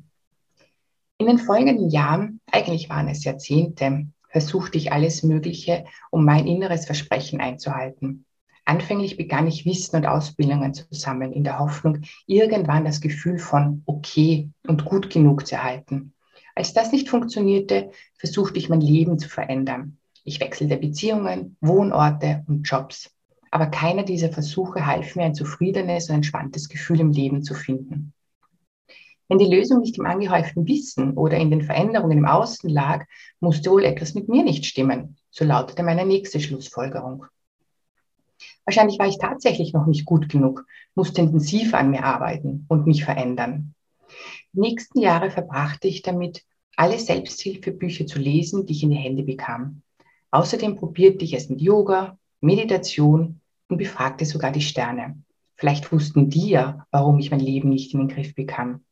In 1.18 1.26
den 1.26 1.40
folgenden 1.40 1.90
Jahren, 1.90 2.42
eigentlich 2.52 2.90
waren 2.90 3.08
es 3.08 3.24
Jahrzehnte, 3.24 4.08
versuchte 4.30 4.78
ich 4.78 4.92
alles 4.92 5.24
Mögliche, 5.24 5.86
um 6.12 6.26
mein 6.26 6.46
inneres 6.46 6.86
Versprechen 6.86 7.40
einzuhalten. 7.40 8.26
Anfänglich 8.66 9.16
begann 9.16 9.48
ich 9.48 9.66
Wissen 9.66 9.96
und 9.96 10.06
Ausbildungen 10.06 10.74
zu 10.74 10.84
sammeln, 10.92 11.32
in 11.32 11.46
der 11.46 11.58
Hoffnung, 11.58 12.02
irgendwann 12.26 12.84
das 12.84 13.00
Gefühl 13.00 13.40
von 13.40 13.82
okay 13.86 14.50
und 14.68 14.84
gut 14.84 15.10
genug 15.10 15.48
zu 15.48 15.56
erhalten. 15.56 16.14
Als 16.54 16.74
das 16.74 16.92
nicht 16.92 17.08
funktionierte, 17.08 17.92
versuchte 18.18 18.60
ich 18.60 18.68
mein 18.68 18.82
Leben 18.82 19.20
zu 19.20 19.30
verändern. 19.30 19.98
Ich 20.24 20.42
wechselte 20.42 20.76
Beziehungen, 20.76 21.56
Wohnorte 21.62 22.44
und 22.48 22.64
Jobs. 22.64 23.17
Aber 23.52 23.68
keiner 23.68 24.04
dieser 24.04 24.32
Versuche 24.32 24.86
half 24.86 25.16
mir, 25.16 25.24
ein 25.24 25.36
zufriedenes 25.36 26.10
und 26.10 26.16
entspanntes 26.16 26.70
Gefühl 26.70 27.00
im 27.00 27.12
Leben 27.12 27.44
zu 27.44 27.54
finden. 27.54 28.14
Wenn 29.30 29.40
die 29.40 29.54
Lösung 29.54 29.82
nicht 29.82 29.98
im 29.98 30.06
angehäuften 30.06 30.68
Wissen 30.68 31.14
oder 31.14 31.38
in 31.38 31.52
den 31.52 31.62
Veränderungen 31.62 32.20
im 32.20 32.26
Außen 32.26 32.70
lag, 32.70 33.06
musste 33.40 33.72
wohl 33.72 33.84
etwas 33.84 34.14
mit 34.14 34.30
mir 34.30 34.44
nicht 34.44 34.66
stimmen. 34.66 35.18
So 35.30 35.44
lautete 35.44 35.84
meine 35.84 36.06
nächste 36.06 36.40
Schlussfolgerung. 36.40 37.26
Wahrscheinlich 38.66 39.00
war 39.00 39.08
ich 39.08 39.18
tatsächlich 39.18 39.74
noch 39.74 39.86
nicht 39.86 40.06
gut 40.06 40.30
genug, 40.30 40.66
musste 40.96 41.22
intensiv 41.22 41.74
an 41.74 41.90
mir 41.90 42.04
arbeiten 42.04 42.66
und 42.70 42.88
mich 42.88 43.04
verändern. 43.04 43.74
Die 44.54 44.60
nächsten 44.60 45.00
Jahre 45.00 45.30
verbrachte 45.30 45.88
ich 45.88 46.02
damit, 46.02 46.44
alle 46.76 47.00
Selbsthilfebücher 47.00 48.06
zu 48.06 48.20
lesen, 48.20 48.66
die 48.66 48.74
ich 48.74 48.84
in 48.84 48.92
die 48.92 48.98
Hände 48.98 49.24
bekam. 49.24 49.82
Außerdem 50.32 50.76
probierte 50.76 51.26
ich 51.26 51.34
es 51.34 51.50
mit 51.50 51.62
Yoga, 51.62 52.18
Meditation 52.42 53.42
und 53.68 53.78
befragte 53.78 54.26
sogar 54.26 54.52
die 54.52 54.62
Sterne. 54.62 55.22
Vielleicht 55.56 55.92
wussten 55.92 56.30
die 56.30 56.50
ja, 56.50 56.86
warum 56.92 57.18
ich 57.20 57.32
mein 57.32 57.40
Leben 57.40 57.70
nicht 57.70 57.94
in 57.94 58.00
den 58.00 58.08
Griff 58.08 58.36
bekam. 58.36 58.86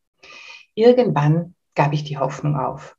Irgendwann 0.74 1.56
gab 1.76 1.94
ich 1.94 2.04
die 2.04 2.18
Hoffnung 2.18 2.58
auf. 2.58 2.98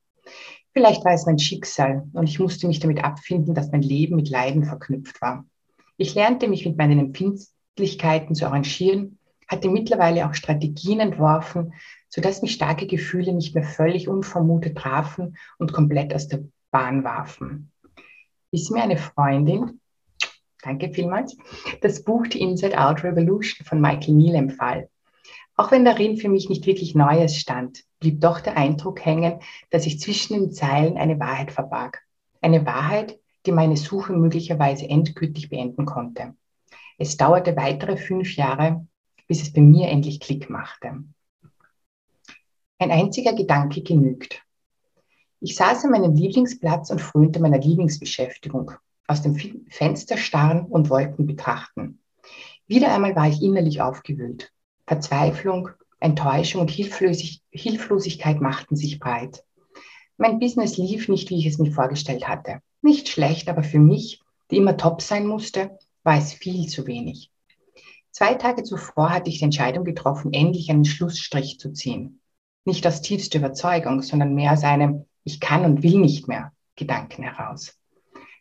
Vielleicht 0.73 1.05
war 1.05 1.12
es 1.12 1.26
mein 1.26 1.38
Schicksal 1.38 2.07
und 2.12 2.29
ich 2.29 2.38
musste 2.38 2.67
mich 2.67 2.81
damit 2.81 3.03
abfinden, 3.03 3.55
dass 3.55 3.73
mein 3.73 3.83
Leben 3.83 4.15
mit 4.15 4.29
Leiden 4.29 4.65
verknüpft 4.65 5.21
war. 5.23 5.45
Ich 5.97 6.15
lernte 6.15 6.49
mich 6.49 6.67
mit 6.67 6.76
meinen 6.76 6.99
Empfindlichkeiten 6.99 8.35
zu 8.35 8.47
arrangieren, 8.47 9.19
hatte 9.49 9.71
mittlerweile 9.71 10.29
auch 10.29 10.35
Strategien 10.35 11.00
entworfen, 11.00 11.73
sodass 12.09 12.43
mich 12.43 12.53
starke 12.53 12.87
Gefühle 12.87 13.33
nicht 13.33 13.55
mehr 13.55 13.65
völlig 13.65 14.09
unvermutet 14.09 14.76
trafen 14.76 15.37
und 15.59 15.73
komplett 15.73 16.15
aus 16.15 16.29
der 16.29 16.45
Bahn 16.71 17.05
warfen. 17.05 17.73
Bis 18.50 18.71
mir 18.71 18.83
eine 18.83 18.99
Freundin, 18.99 19.81
danke 20.67 20.93
vielmals, 20.93 21.37
das 21.81 22.03
Buch 22.03 22.27
The 22.31 22.41
Inside 22.41 22.79
Out 22.79 23.05
Revolution 23.05 23.65
von 23.65 23.81
Michael 23.81 24.15
Neal 24.15 24.35
empfahl. 24.35 24.89
Auch 25.57 25.71
wenn 25.71 25.85
darin 25.85 26.17
für 26.17 26.29
mich 26.29 26.49
nicht 26.49 26.67
wirklich 26.67 26.95
Neues 26.95 27.37
stand, 27.37 27.85
blieb 28.01 28.21
doch 28.21 28.41
der 28.41 28.57
Eindruck 28.57 29.05
hängen, 29.05 29.41
dass 29.71 29.85
sich 29.85 30.01
zwischen 30.01 30.35
den 30.35 30.53
Zeilen 30.53 30.99
eine 30.99 31.19
Wahrheit 31.19 31.51
verbarg. 31.51 32.03
Eine 32.43 32.67
Wahrheit, 32.67 33.19
die 33.47 33.53
meine 33.53 33.77
Suche 33.77 34.13
möglicherweise 34.13 34.89
endgültig 34.89 35.49
beenden 35.49 35.87
konnte. 35.87 36.35
Es 36.99 37.17
dauerte 37.17 37.57
weitere 37.57 37.97
fünf 37.97 38.37
Jahre, 38.37 38.87
bis 39.29 39.43
es 39.43 39.53
bei 39.53 39.61
mir 39.61 39.89
endlich 39.89 40.21
Klick 40.21 40.51
machte. 40.51 41.05
Ein 42.79 42.91
einziger 42.91 43.35
Gedanke 43.35 43.83
genügt. 43.83 44.43
Ich 45.41 45.57
saß 45.57 45.85
an 45.85 45.91
meinem 45.93 46.15
Lieblingsplatz 46.15 46.91
und 46.91 47.01
frönte 47.01 47.41
meiner 47.41 47.59
Lieblingsbeschäftigung, 47.59 48.73
aus 49.07 49.23
dem 49.23 49.37
Fenster 49.69 50.17
starren 50.17 50.67
und 50.67 50.91
Wolken 50.91 51.27
betrachten. 51.27 52.01
Wieder 52.67 52.93
einmal 52.93 53.15
war 53.15 53.29
ich 53.29 53.43
innerlich 53.43 53.81
aufgewühlt. 53.81 54.53
Verzweiflung, 54.87 55.71
Enttäuschung 56.01 56.63
und 56.63 56.71
Hilflosig 56.71 57.43
Hilflosigkeit 57.51 58.41
machten 58.41 58.77
sich 58.77 58.99
breit. 58.99 59.45
Mein 60.17 60.39
Business 60.39 60.77
lief 60.77 61.09
nicht, 61.09 61.31
wie 61.31 61.39
ich 61.39 61.47
es 61.47 61.59
mir 61.59 61.73
vorgestellt 61.73 62.27
hatte. 62.29 62.61
Nicht 62.83 63.09
schlecht, 63.09 63.49
aber 63.49 63.63
für 63.63 63.79
mich, 63.79 64.21
die 64.51 64.57
immer 64.57 64.77
top 64.77 65.03
sein 65.03 65.27
musste, 65.27 65.79
war 66.03 66.19
es 66.19 66.33
viel 66.33 66.67
zu 66.69 66.87
wenig. 66.87 67.31
Zwei 68.11 68.35
Tage 68.35 68.63
zuvor 68.63 69.11
hatte 69.11 69.29
ich 69.29 69.39
die 69.39 69.45
Entscheidung 69.45 69.85
getroffen, 69.85 70.33
endlich 70.33 70.71
einen 70.71 70.85
Schlussstrich 70.85 71.59
zu 71.59 71.73
ziehen. 71.73 72.21
Nicht 72.65 72.87
aus 72.87 73.03
tiefster 73.03 73.39
Überzeugung, 73.39 74.03
sondern 74.03 74.35
mehr 74.35 74.53
aus 74.53 74.65
einem 74.65 75.05
Ich 75.23 75.39
kann 75.41 75.65
und 75.65 75.83
will 75.83 75.99
nicht 75.99 76.27
mehr 76.27 76.53
Gedanken 76.77 77.23
heraus. 77.23 77.79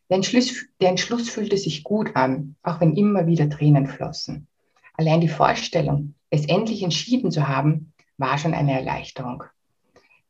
Der 0.10 0.18
Entschluss, 0.18 0.66
der 0.80 0.90
Entschluss 0.90 1.30
fühlte 1.30 1.58
sich 1.58 1.84
gut 1.84 2.16
an, 2.16 2.56
auch 2.62 2.80
wenn 2.80 2.96
immer 2.96 3.26
wieder 3.26 3.50
Tränen 3.50 3.88
flossen. 3.88 4.48
Allein 4.94 5.20
die 5.20 5.28
Vorstellung, 5.28 6.14
es 6.30 6.46
endlich 6.46 6.84
entschieden 6.84 7.32
zu 7.32 7.48
haben, 7.48 7.94
war 8.18 8.38
schon 8.38 8.54
eine 8.54 8.74
Erleichterung. 8.74 9.44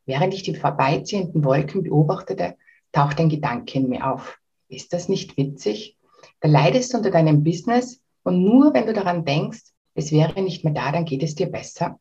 Während 0.06 0.32
ich 0.32 0.42
die 0.42 0.54
vorbeiziehenden 0.54 1.44
Wolken 1.44 1.82
beobachtete, 1.82 2.56
taucht 2.92 3.20
ein 3.20 3.28
Gedanke 3.28 3.78
in 3.78 3.88
mir 3.88 4.10
auf. 4.10 4.38
Ist 4.68 4.92
das 4.92 5.08
nicht 5.08 5.36
witzig? 5.36 5.96
Da 6.40 6.48
leidest 6.48 6.92
du 6.92 6.98
unter 6.98 7.10
deinem 7.10 7.44
Business 7.44 8.00
und 8.22 8.42
nur 8.42 8.72
wenn 8.72 8.86
du 8.86 8.92
daran 8.94 9.24
denkst, 9.24 9.60
es 9.94 10.10
wäre 10.10 10.40
nicht 10.42 10.64
mehr 10.64 10.72
da, 10.72 10.90
dann 10.90 11.04
geht 11.04 11.22
es 11.22 11.34
dir 11.34 11.46
besser. 11.46 11.98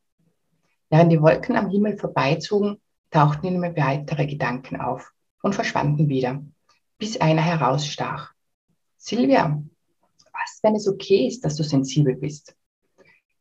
Während 0.89 1.11
die 1.11 1.21
Wolken 1.21 1.55
am 1.55 1.69
Himmel 1.69 1.97
vorbeizogen, 1.97 2.79
tauchten 3.11 3.47
in 3.47 3.59
mir 3.59 3.75
weitere 3.75 4.25
Gedanken 4.25 4.79
auf 4.79 5.11
und 5.41 5.55
verschwanden 5.55 6.09
wieder, 6.09 6.41
bis 6.97 7.19
einer 7.19 7.41
herausstach. 7.41 8.33
Silvia, 8.97 9.61
was, 10.31 10.59
wenn 10.63 10.75
es 10.75 10.87
okay 10.87 11.27
ist, 11.27 11.43
dass 11.45 11.55
du 11.55 11.63
sensibel 11.63 12.15
bist? 12.15 12.55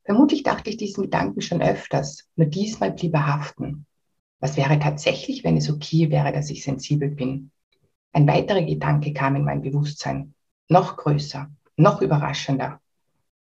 Vermutlich 0.05 0.43
dachte 0.43 0.71
ich 0.71 0.77
diesen 0.77 1.05
Gedanken 1.05 1.41
schon 1.41 1.63
öfters, 1.63 2.29
nur 2.37 2.47
diesmal 2.47 2.93
blieb 2.93 3.15
er 3.15 3.27
haften. 3.27 3.87
Was 4.41 4.57
wäre 4.57 4.79
tatsächlich, 4.79 5.45
wenn 5.45 5.57
es 5.57 5.71
okay 5.71 6.11
wäre, 6.11 6.33
dass 6.33 6.51
ich 6.51 6.63
sensibel 6.63 7.09
bin? 7.09 7.51
Ein 8.13 8.29
weiterer 8.29 8.63
Gedanke 8.63 9.13
kam 9.13 9.37
in 9.37 9.45
mein 9.45 9.63
Bewusstsein, 9.63 10.35
noch 10.69 10.97
größer, 10.97 11.51
noch 11.77 12.03
überraschender. 12.03 12.81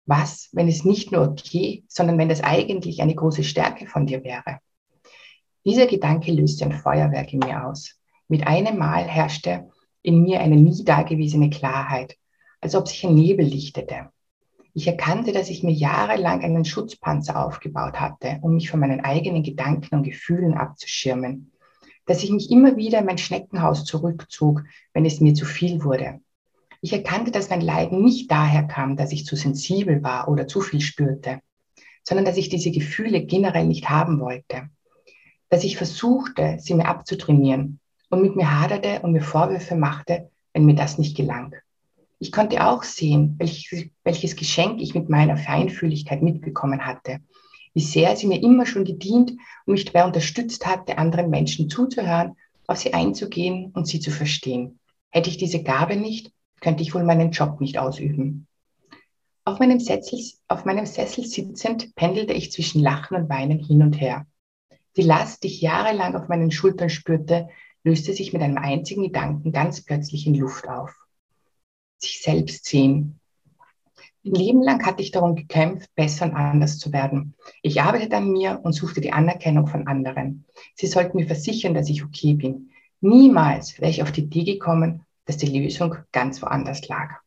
Was, 0.06 0.49
wenn 0.52 0.68
es 0.68 0.85
nicht 0.85 1.12
nur 1.12 1.28
okay, 1.28 1.85
sondern 1.88 2.18
wenn 2.18 2.28
das 2.28 2.42
eigentlich 2.42 3.02
eine 3.02 3.14
große 3.14 3.44
Stärke 3.44 3.87
von 3.87 4.06
dir 4.06 4.25
wäre? 4.25 4.59
Dieser 5.64 5.87
Gedanke 5.87 6.33
löste 6.33 6.64
ein 6.64 6.73
Feuerwerk 6.73 7.33
in 7.33 7.38
mir 7.40 7.66
aus. 7.66 7.99
Mit 8.28 8.47
einem 8.47 8.78
Mal 8.78 9.04
herrschte 9.04 9.71
in 10.04 10.23
mir 10.23 10.40
eine 10.40 10.56
nie 10.56 10.84
dagewesene 10.84 11.50
Klarheit, 11.50 12.16
als 12.61 12.76
ob 12.76 12.87
sich 12.87 13.04
ein 13.04 13.14
Nebel 13.14 13.44
lichtete. 13.44 14.11
Ich 14.75 14.87
erkannte, 14.87 15.32
dass 15.32 15.49
ich 15.49 15.62
mir 15.62 15.73
jahrelang 15.73 16.42
einen 16.42 16.64
Schutzpanzer 16.64 17.44
aufgebaut 17.44 17.99
hatte, 17.99 18.38
um 18.42 18.54
mich 18.54 18.70
von 18.70 18.80
meinen 18.80 19.00
eigenen 19.00 19.42
Gedanken 19.42 19.94
und 19.94 20.02
Gefühlen 20.02 20.54
abzuschirmen. 20.54 21.52
Dass 22.06 22.23
ich 22.23 22.30
mich 22.30 22.50
immer 22.50 22.76
wieder 22.76 22.99
in 22.99 23.06
mein 23.06 23.18
Schneckenhaus 23.18 23.84
zurückzog, 23.84 24.62
wenn 24.92 25.06
es 25.06 25.20
mir 25.20 25.32
zu 25.32 25.46
viel 25.46 25.82
wurde. 25.84 26.20
Ich 26.82 26.92
erkannte, 26.92 27.30
dass 27.30 27.49
mein 27.49 27.62
Leiden 27.62 28.04
nicht 28.04 28.30
daher 28.30 28.64
kam, 28.64 28.96
dass 28.96 29.12
ich 29.12 29.25
zu 29.25 29.37
sensibel 29.37 30.02
war 30.02 30.28
oder 30.28 30.46
zu 30.46 30.61
viel 30.61 30.82
spürte, 30.82 31.40
sondern 32.02 32.26
dass 32.26 32.37
ich 32.37 32.50
diese 32.50 32.70
Gefühle 32.70 33.25
generell 33.25 33.66
nicht 33.66 33.88
haben 33.88 34.20
wollte. 34.20 34.68
Dass 35.49 35.64
ich 35.64 35.78
versuchte, 35.78 36.58
sie 36.58 36.75
mir 36.75 36.88
abzutrainieren 36.88 37.80
und 38.11 38.23
mit 38.23 38.37
mir 38.37 38.61
haderte 38.61 39.00
und 39.02 39.12
mir 39.12 39.23
Vorwürfe 39.23 39.75
machte, 39.76 40.30
wenn 40.52 40.66
mir 40.66 40.75
das 40.75 40.99
nicht 40.99 41.16
gelang. 41.16 41.54
Ich 42.18 42.32
konnte 42.32 42.66
auch 42.66 42.82
sehen, 42.84 43.34
welches, 43.38 43.87
welches 44.04 44.37
Geschenk 44.37 44.80
ich 44.80 44.94
mit 44.94 45.08
meiner 45.08 45.37
Feinfühligkeit 45.37 46.23
mitbekommen 46.23 46.87
hatte, 46.87 47.18
wie 47.75 47.80
sehr 47.80 48.16
sie 48.16 48.26
mir 48.26 48.42
immer 48.42 48.66
schon 48.66 48.84
gedient 48.84 49.32
und 49.66 49.75
mich 49.75 49.84
dabei 49.84 50.06
unterstützt 50.06 50.64
hatte, 50.64 50.96
anderen 50.96 51.28
Menschen 51.28 51.68
zuzuhören, 51.68 52.37
auf 52.66 52.78
sie 52.78 52.94
einzugehen 52.94 53.73
und 53.75 53.87
sie 53.87 54.00
zu 54.00 54.11
verstehen. 54.11 54.78
Hätte 55.11 55.28
ich 55.28 55.37
diese 55.37 55.62
Gabe 55.62 55.96
nicht, 55.96 56.32
könnte 56.61 56.82
ich 56.82 56.94
wohl 56.94 57.04
meinen 57.04 57.30
Job 57.30 57.61
nicht 57.61 57.78
ausüben. 57.78 58.46
Auf 59.44 59.58
meinem, 59.58 59.78
Sessel, 59.78 60.18
auf 60.49 60.64
meinem 60.64 60.87
Sessel 60.87 61.26
sitzend 61.26 61.94
pendelte 61.94 62.32
ich 62.32 62.50
zwischen 62.50 62.80
Lachen 62.80 63.16
und 63.16 63.28
Weinen 63.28 63.58
hin 63.58 63.82
und 63.82 64.00
her. 64.00 64.26
Die 64.96 65.02
Last, 65.02 65.42
die 65.42 65.49
ich 65.49 65.61
jahrelang 65.61 66.14
auf 66.14 66.28
meinen 66.28 66.50
Schultern 66.50 66.88
spürte, 66.88 67.49
löste 67.84 68.12
sich 68.14 68.32
mit 68.32 68.42
einem 68.42 68.58
einzigen 68.58 69.02
Gedanken 69.02 69.52
ganz 69.52 69.82
plötzlich 69.82 70.26
in 70.26 70.34
Luft 70.34 70.68
auf. 70.68 71.06
Sich 71.98 72.22
selbst 72.22 72.64
sehen. 72.64 73.20
Ein 74.24 74.32
Leben 74.32 74.62
lang 74.62 74.84
hatte 74.86 75.02
ich 75.02 75.10
darum 75.10 75.36
gekämpft, 75.36 75.94
besser 75.94 76.24
und 76.24 76.34
anders 76.34 76.78
zu 76.78 76.92
werden. 76.92 77.34
Ich 77.60 77.82
arbeitete 77.82 78.16
an 78.16 78.32
mir 78.32 78.60
und 78.62 78.72
suchte 78.72 79.02
die 79.02 79.12
Anerkennung 79.12 79.66
von 79.66 79.86
anderen. 79.86 80.46
Sie 80.74 80.86
sollten 80.86 81.18
mir 81.18 81.26
versichern, 81.26 81.74
dass 81.74 81.90
ich 81.90 82.02
okay 82.02 82.32
bin. 82.32 82.70
Niemals 83.00 83.78
wäre 83.78 83.90
ich 83.90 84.02
auf 84.02 84.12
die 84.12 84.22
Idee 84.22 84.44
gekommen, 84.44 85.04
dass 85.26 85.36
die 85.36 85.58
Lösung 85.58 85.96
ganz 86.10 86.40
woanders 86.40 86.88
lag. 86.88 87.20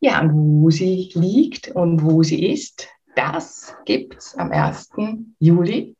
Ja, 0.00 0.20
und 0.20 0.32
wo 0.62 0.70
sie 0.70 1.10
liegt 1.14 1.68
und 1.68 2.02
wo 2.02 2.24
sie 2.24 2.44
ist, 2.44 2.88
das 3.14 3.74
gibt 3.84 4.16
es 4.16 4.34
am 4.34 4.50
1. 4.50 4.90
Juli 5.38 5.96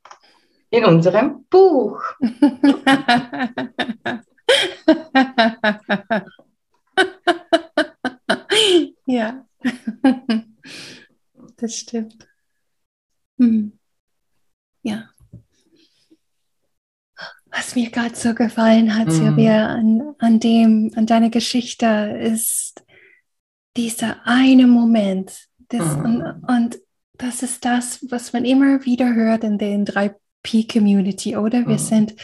in 0.69 0.85
unserem 0.85 1.45
Buch. 1.49 2.01
ja, 9.05 9.45
das 11.57 11.75
stimmt. 11.75 12.25
Hm. 13.39 13.73
Ja. 14.83 15.09
Was 17.49 17.75
mir 17.75 17.89
gerade 17.89 18.15
so 18.15 18.35
gefallen 18.35 18.95
hat, 18.95 19.07
mhm. 19.07 19.11
Silvia, 19.11 19.67
an, 19.67 20.15
an 20.19 20.39
dem, 20.39 20.91
an 20.95 21.05
deiner 21.05 21.29
Geschichte, 21.29 22.17
ist 22.19 22.83
dieser 23.77 24.25
eine 24.25 24.67
Moment. 24.67 25.47
Das, 25.69 25.97
mhm. 25.97 26.05
und, 26.05 26.43
und 26.43 26.79
das 27.13 27.43
ist 27.43 27.65
das, 27.65 28.05
was 28.11 28.33
man 28.33 28.45
immer 28.45 28.85
wieder 28.85 29.13
hört 29.13 29.43
in 29.43 29.57
den 29.57 29.85
3P-Community, 30.45 31.35
oder? 31.35 31.65
Wir 31.65 31.75
mhm. 31.75 31.77
sind 31.77 32.15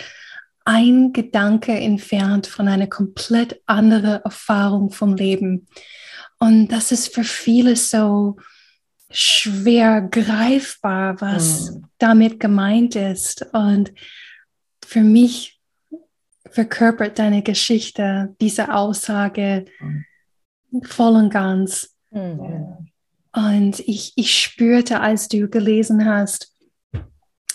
ein 0.66 1.14
Gedanke 1.14 1.74
entfernt 1.74 2.48
von 2.48 2.68
einer 2.68 2.88
komplett 2.88 3.62
anderen 3.66 4.22
Erfahrung 4.22 4.92
vom 4.92 5.16
Leben. 5.16 5.68
Und 6.40 6.70
das 6.70 6.92
ist 6.92 7.14
für 7.14 7.24
viele 7.24 7.76
so 7.76 8.38
schwer 9.10 10.02
greifbar, 10.02 11.20
was 11.22 11.72
mhm. 11.72 11.86
damit 11.98 12.40
gemeint 12.40 12.96
ist. 12.96 13.46
Und 13.54 13.94
für 14.86 15.02
mich 15.02 15.62
verkörpert 16.50 17.20
deine 17.20 17.42
Geschichte 17.42 18.36
diese 18.40 18.74
Aussage 18.74 19.66
mhm. 19.80 20.84
voll 20.84 21.16
und 21.16 21.30
ganz. 21.30 21.96
Mhm. 22.12 22.90
Und 23.36 23.80
ich, 23.80 24.14
ich 24.16 24.40
spürte, 24.40 25.00
als 25.00 25.28
du 25.28 25.50
gelesen 25.50 26.06
hast, 26.06 26.53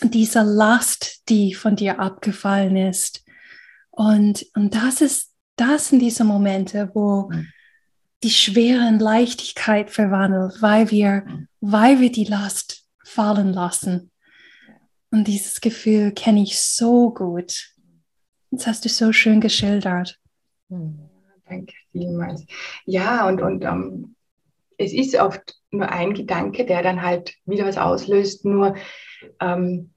diese 0.02 0.42
Last, 0.42 1.28
die 1.28 1.54
von 1.54 1.76
dir 1.76 2.00
abgefallen 2.00 2.76
ist. 2.76 3.24
Und, 3.90 4.46
und 4.54 4.74
das 4.74 5.00
ist, 5.00 5.34
das 5.56 5.88
sind 5.88 6.00
diese 6.00 6.24
Momente, 6.24 6.90
wo 6.94 7.30
die 8.22 8.30
Schwere 8.30 8.88
in 8.88 8.98
Leichtigkeit 8.98 9.90
verwandelt, 9.90 10.60
weil 10.60 10.90
wir, 10.90 11.26
weil 11.60 12.00
wir 12.00 12.12
die 12.12 12.24
Last 12.24 12.84
fallen 13.04 13.52
lassen. 13.52 14.10
Und 15.10 15.26
dieses 15.26 15.60
Gefühl 15.60 16.12
kenne 16.12 16.42
ich 16.42 16.60
so 16.60 17.12
gut. 17.12 17.74
Das 18.50 18.66
hast 18.66 18.84
du 18.84 18.88
so 18.88 19.12
schön 19.12 19.40
geschildert. 19.40 20.18
Mhm. 20.68 21.08
Danke 21.48 21.74
vielmals. 21.92 22.44
Ja, 22.84 23.26
und, 23.26 23.40
und 23.40 23.64
um, 23.64 23.68
ähm, 23.68 24.16
es 24.78 24.92
ist 24.92 25.16
oft 25.16 25.56
nur 25.70 25.90
ein 25.90 26.14
Gedanke, 26.14 26.64
der 26.64 26.82
dann 26.82 27.02
halt 27.02 27.34
wieder 27.44 27.66
was 27.66 27.76
auslöst. 27.76 28.44
Nur 28.44 28.74
ähm, 29.40 29.90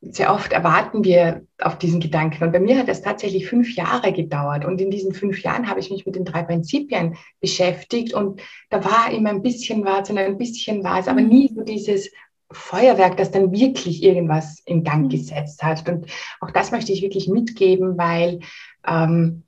sehr 0.00 0.32
oft 0.32 0.52
erwarten 0.52 1.04
wir 1.04 1.46
auf 1.60 1.78
diesen 1.78 2.00
Gedanken. 2.00 2.44
Und 2.44 2.52
bei 2.52 2.60
mir 2.60 2.78
hat 2.78 2.88
das 2.88 3.02
tatsächlich 3.02 3.48
fünf 3.48 3.74
Jahre 3.74 4.12
gedauert. 4.12 4.64
Und 4.64 4.80
in 4.80 4.90
diesen 4.90 5.14
fünf 5.14 5.42
Jahren 5.42 5.68
habe 5.68 5.80
ich 5.80 5.90
mich 5.90 6.06
mit 6.06 6.16
den 6.16 6.24
drei 6.24 6.42
Prinzipien 6.42 7.16
beschäftigt. 7.40 8.14
Und 8.14 8.40
da 8.70 8.84
war 8.84 9.12
immer 9.12 9.30
ein 9.30 9.42
bisschen 9.42 9.84
was 9.84 10.10
und 10.10 10.18
ein 10.18 10.38
bisschen 10.38 10.84
was, 10.84 11.08
aber 11.08 11.20
nie 11.20 11.52
so 11.54 11.62
dieses 11.62 12.10
Feuerwerk, 12.50 13.16
das 13.16 13.30
dann 13.30 13.52
wirklich 13.52 14.02
irgendwas 14.02 14.60
in 14.66 14.84
Gang 14.84 15.04
mhm. 15.04 15.08
gesetzt 15.08 15.62
hat. 15.62 15.88
Und 15.88 16.06
auch 16.40 16.50
das 16.50 16.70
möchte 16.70 16.92
ich 16.92 17.02
wirklich 17.02 17.28
mitgeben, 17.28 17.96
weil 17.98 18.40
ähm, 18.86 19.44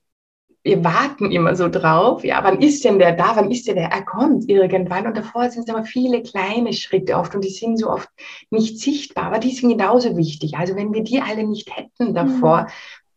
wir 0.64 0.82
warten 0.82 1.30
immer 1.30 1.54
so 1.54 1.68
drauf, 1.68 2.24
ja, 2.24 2.42
wann 2.42 2.62
ist 2.62 2.84
denn 2.84 2.98
der 2.98 3.12
da, 3.12 3.36
wann 3.36 3.50
ist 3.50 3.68
denn 3.68 3.76
der, 3.76 3.90
er 3.90 4.02
kommt 4.02 4.48
irgendwann 4.48 5.06
und 5.06 5.16
davor 5.16 5.50
sind 5.50 5.68
es 5.68 5.74
aber 5.74 5.84
viele 5.84 6.22
kleine 6.22 6.72
Schritte 6.72 7.16
oft 7.16 7.34
und 7.34 7.44
die 7.44 7.50
sind 7.50 7.78
so 7.78 7.90
oft 7.90 8.08
nicht 8.50 8.80
sichtbar, 8.80 9.24
aber 9.24 9.38
die 9.38 9.52
sind 9.52 9.68
genauso 9.68 10.16
wichtig. 10.16 10.56
Also 10.56 10.74
wenn 10.74 10.94
wir 10.94 11.04
die 11.04 11.20
alle 11.20 11.44
nicht 11.44 11.76
hätten 11.76 12.14
davor, 12.14 12.62
mhm. 12.62 12.66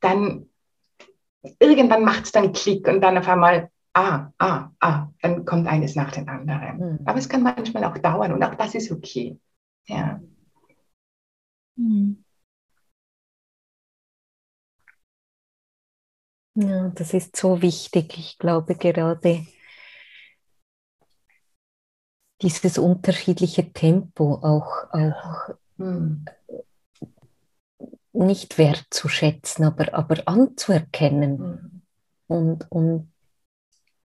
dann 0.02 0.50
irgendwann 1.60 2.04
macht 2.04 2.26
es 2.26 2.34
dann 2.34 2.52
Klick 2.52 2.86
und 2.86 3.00
dann 3.00 3.18
auf 3.18 3.30
einmal, 3.30 3.72
ah, 3.94 4.28
ah, 4.40 4.70
ah, 4.82 5.08
dann 5.22 5.46
kommt 5.46 5.68
eines 5.68 5.96
nach 5.96 6.12
dem 6.12 6.28
anderen. 6.28 6.78
Mhm. 6.78 7.00
Aber 7.06 7.18
es 7.18 7.30
kann 7.30 7.44
manchmal 7.44 7.86
auch 7.86 7.98
dauern 7.98 8.34
und 8.34 8.44
auch 8.44 8.56
das 8.56 8.76
ist 8.76 8.92
okay. 8.92 9.40
Ja. 9.86 10.20
Mhm. 11.78 12.26
Ja, 16.60 16.90
das 16.90 17.14
ist 17.14 17.36
so 17.36 17.62
wichtig. 17.62 18.18
Ich 18.18 18.40
glaube 18.40 18.74
gerade 18.74 19.46
dieses 22.42 22.80
unterschiedliche 22.80 23.72
Tempo 23.72 24.40
auch, 24.42 24.92
auch 24.92 25.54
hm. 25.78 26.26
nicht 28.12 28.58
wertzuschätzen, 28.58 29.66
aber, 29.66 29.94
aber 29.94 30.28
anzuerkennen. 30.28 31.38
Hm. 31.38 31.82
Und, 32.26 32.72
und 32.72 33.14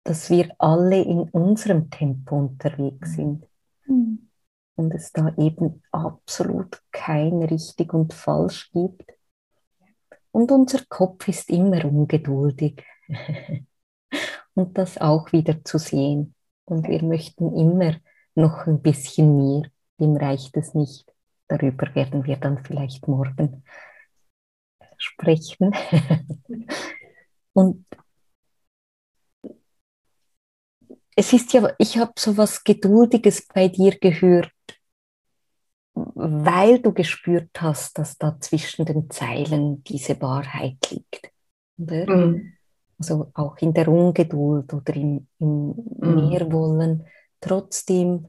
dass 0.03 0.29
wir 0.29 0.53
alle 0.59 1.03
in 1.03 1.21
unserem 1.31 1.89
Tempo 1.89 2.37
unterwegs 2.37 3.11
hm. 3.11 3.15
sind. 3.15 3.47
Hm. 3.83 4.31
Und 4.75 4.93
es 4.93 5.13
da 5.13 5.33
eben 5.37 5.85
absolut 5.93 6.83
kein 6.91 7.45
richtig 7.45 7.95
und 7.95 8.13
falsch 8.13 8.73
gibt 8.73 9.20
und 10.33 10.51
unser 10.53 10.85
Kopf 10.89 11.29
ist 11.29 11.51
immer 11.51 11.85
ungeduldig. 11.85 12.85
und 14.55 14.77
das 14.79 14.99
auch 14.99 15.33
wieder 15.33 15.65
zu 15.65 15.79
sehen. 15.79 16.35
Und 16.65 16.89
wir 16.89 17.03
möchten 17.03 17.55
immer 17.57 17.97
noch 18.35 18.67
ein 18.67 18.81
bisschen 18.81 19.37
mehr. 19.37 19.71
Dem 19.99 20.17
reicht 20.17 20.57
es 20.57 20.75
nicht. 20.75 21.13
Darüber 21.49 21.95
werden 21.95 22.25
wir 22.25 22.37
dann 22.37 22.63
vielleicht 22.65 23.09
morgen 23.09 23.65
sprechen. 24.97 25.75
und 27.53 27.85
es 31.17 31.33
ist 31.33 31.53
ja, 31.53 31.73
ich 31.79 31.99
habe 31.99 32.13
so 32.17 32.37
was 32.37 32.63
Geduldiges 32.63 33.47
bei 33.49 33.69
dir 33.69 33.99
gehört 33.99 34.53
weil 36.15 36.81
du 36.81 36.93
gespürt 36.93 37.51
hast, 37.59 37.99
dass 37.99 38.19
da 38.19 38.37
zwischen 38.41 38.85
den 38.85 39.11
Zeilen 39.11 39.83
diese 39.85 40.21
Wahrheit 40.21 40.91
liegt. 40.91 41.31
Mhm. 41.77 42.53
Also 42.99 43.31
auch 43.35 43.57
in 43.59 43.73
der 43.73 43.89
Ungeduld 43.89 44.73
oder 44.75 44.95
im, 44.95 45.27
im 45.39 45.75
mhm. 45.99 46.29
Mehrwollen, 46.29 47.07
trotzdem 47.41 48.29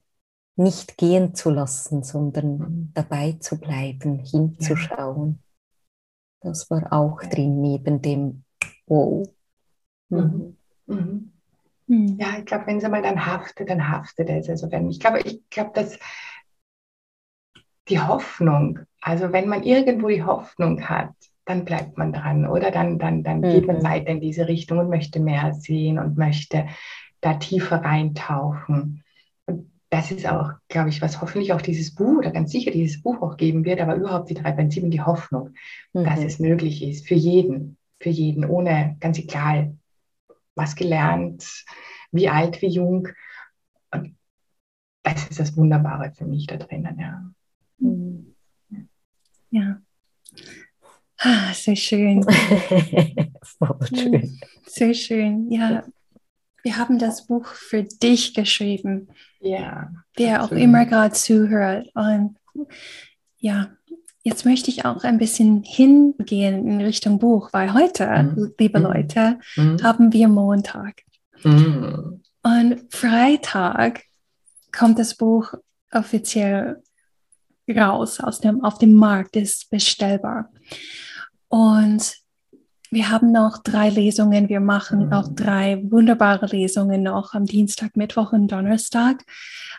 nicht 0.56 0.98
gehen 0.98 1.36
zu 1.36 1.50
lassen, 1.50 2.04
sondern 2.04 2.58
mhm. 2.58 2.92
dabei 2.94 3.34
zu 3.34 3.60
bleiben, 3.60 4.20
hinzuschauen. 4.20 5.40
Ja. 6.44 6.50
Das 6.50 6.70
war 6.70 6.92
auch 6.94 7.22
drin 7.22 7.62
neben 7.62 8.02
dem 8.02 8.44
Wow. 8.88 9.30
Mhm. 10.10 10.58
Mhm. 10.86 11.32
mhm. 11.88 12.18
Ja, 12.20 12.38
ich 12.40 12.46
glaube, 12.46 12.68
wenn 12.68 12.78
es 12.78 12.84
einmal 12.84 13.02
dann 13.02 13.26
haftet, 13.26 13.70
dann 13.70 13.90
haftet 13.90 14.30
es. 14.30 14.50
Also 14.50 14.72
wenn, 14.72 14.90
ich 14.90 15.00
glaube, 15.00 15.22
ich 15.22 15.50
glaube, 15.50 15.72
dass 15.74 15.98
die 17.92 18.00
Hoffnung, 18.00 18.80
also 19.02 19.32
wenn 19.34 19.48
man 19.48 19.64
irgendwo 19.64 20.08
die 20.08 20.24
Hoffnung 20.24 20.88
hat, 20.88 21.14
dann 21.46 21.66
bleibt 21.66 21.98
man 21.98 22.14
dran 22.14 22.48
oder 22.48 22.72
dann, 22.72 22.98
dann, 22.98 23.24
dann 23.24 23.42
mhm. 23.42 23.52
geht 23.52 23.68
man 23.68 23.84
weiter 23.84 24.08
in 24.10 24.22
diese 24.22 24.48
Richtung 24.48 24.80
und 24.80 24.90
möchte 24.90 25.20
mehr 25.20 25.54
sehen 25.54 26.00
und 26.00 26.18
möchte 26.18 26.68
da 27.20 27.34
tiefer 27.34 27.84
reintauchen. 27.84 29.04
Und 29.46 29.72
das 29.90 30.12
ist 30.12 30.28
auch, 30.28 30.52
glaube 30.70 30.90
ich, 30.90 31.02
was 31.02 31.22
hoffentlich 31.22 31.52
auch 31.52 31.62
dieses 31.62 31.94
Buch 31.94 32.20
oder 32.20 32.32
ganz 32.32 32.52
sicher 32.52 32.72
dieses 32.72 33.04
Buch 33.04 33.22
auch 33.22 33.38
geben 33.38 33.66
wird, 33.66 33.82
aber 33.82 33.96
überhaupt 33.96 34.30
die 34.30 34.36
drei 34.36 34.52
Prinzipien, 34.52 34.92
die 34.92 35.02
Hoffnung, 35.02 35.56
mhm. 35.94 36.06
dass 36.06 36.24
es 36.24 36.40
möglich 36.40 36.84
ist 36.84 37.08
für 37.08 37.16
jeden, 37.16 37.78
für 38.00 38.10
jeden, 38.10 38.46
ohne 38.46 38.96
ganz 39.00 39.20
egal, 39.20 39.76
was 40.56 40.76
gelernt, 40.76 41.66
wie 42.12 42.30
alt, 42.30 42.62
wie 42.62 42.70
jung. 42.70 43.10
Und 43.92 44.16
das 45.04 45.28
ist 45.28 45.40
das 45.40 45.58
Wunderbare 45.58 46.14
für 46.16 46.26
mich 46.26 46.48
da 46.48 46.58
drinnen, 46.58 46.98
ja. 47.00 47.24
Ja. 49.52 49.82
Ah, 51.18 51.54
sehr 51.54 51.76
schön. 51.76 52.26
schön. 53.94 54.40
Sehr 54.66 54.94
schön. 54.94 55.52
Ja, 55.52 55.84
wir 56.64 56.78
haben 56.78 57.00
das 57.00 57.28
Buch 57.28 57.46
für 57.48 57.84
dich 57.84 58.34
geschrieben. 58.34 59.10
Ja. 59.40 59.92
Wer 60.16 60.44
auch 60.44 60.52
immer 60.52 60.86
gerade 60.86 61.14
zuhört. 61.14 61.90
Und 61.94 62.38
ja, 63.38 63.72
jetzt 64.24 64.46
möchte 64.46 64.72
ich 64.72 64.86
auch 64.86 65.04
ein 65.04 65.18
bisschen 65.18 65.64
hingehen 65.64 66.68
in 66.68 66.82
Richtung 66.82 67.20
Buch, 67.20 67.50
weil 67.52 67.74
heute, 67.74 68.08
mhm. 68.08 68.54
liebe 68.58 68.80
mhm. 68.80 68.86
Leute, 68.86 69.40
mhm. 69.56 69.84
haben 69.84 70.14
wir 70.14 70.28
Montag. 70.28 71.02
Mhm. 71.44 72.22
Und 72.44 72.94
Freitag 72.94 74.04
kommt 74.72 74.98
das 74.98 75.16
Buch 75.16 75.54
offiziell 75.92 76.82
raus 77.70 78.20
aus 78.20 78.40
dem, 78.40 78.64
auf 78.64 78.78
dem 78.78 78.94
Markt, 78.94 79.36
ist 79.36 79.70
bestellbar. 79.70 80.50
Und 81.48 82.22
wir 82.94 83.10
haben 83.10 83.32
noch 83.32 83.58
drei 83.64 83.90
Lesungen. 83.90 84.50
Wir 84.50 84.60
machen 84.60 85.08
mhm. 85.08 85.14
auch 85.14 85.30
drei 85.34 85.82
wunderbare 85.90 86.46
Lesungen 86.48 87.04
noch 87.04 87.34
am 87.34 87.46
Dienstag, 87.46 87.96
Mittwoch 87.96 88.34
und 88.34 88.52
Donnerstag. 88.52 89.24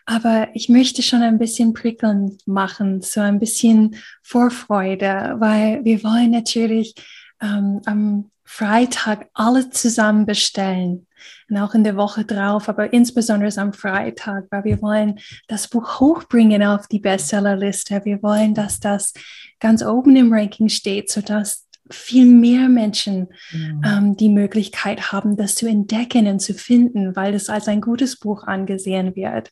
Aber 0.06 0.48
ich 0.54 0.68
möchte 0.68 1.02
schon 1.02 1.22
ein 1.22 1.38
bisschen 1.38 1.74
prickeln 1.74 2.38
machen, 2.46 3.02
so 3.02 3.20
ein 3.20 3.38
bisschen 3.38 3.96
Vorfreude, 4.22 5.36
weil 5.38 5.84
wir 5.84 6.02
wollen 6.02 6.30
natürlich 6.30 6.94
ähm, 7.40 7.80
am 7.84 8.31
Freitag 8.54 9.30
alle 9.32 9.70
zusammen 9.70 10.26
bestellen 10.26 11.06
und 11.48 11.56
auch 11.56 11.72
in 11.72 11.84
der 11.84 11.96
Woche 11.96 12.26
drauf, 12.26 12.68
aber 12.68 12.92
insbesondere 12.92 13.50
am 13.58 13.72
Freitag, 13.72 14.44
weil 14.50 14.64
wir 14.64 14.82
wollen 14.82 15.20
das 15.48 15.68
Buch 15.68 16.00
hochbringen 16.00 16.62
auf 16.62 16.86
die 16.86 16.98
Bestsellerliste. 16.98 18.02
Wir 18.04 18.22
wollen, 18.22 18.52
dass 18.52 18.78
das 18.78 19.14
ganz 19.58 19.82
oben 19.82 20.16
im 20.16 20.30
Ranking 20.30 20.68
steht, 20.68 21.10
sodass 21.10 21.66
viel 21.90 22.26
mehr 22.26 22.68
Menschen 22.68 23.28
mhm. 23.52 23.82
ähm, 23.86 24.16
die 24.18 24.28
Möglichkeit 24.28 25.12
haben, 25.12 25.38
das 25.38 25.54
zu 25.54 25.66
entdecken 25.66 26.26
und 26.26 26.40
zu 26.40 26.52
finden, 26.52 27.16
weil 27.16 27.32
es 27.32 27.48
als 27.48 27.68
ein 27.68 27.80
gutes 27.80 28.18
Buch 28.18 28.44
angesehen 28.44 29.16
wird. 29.16 29.50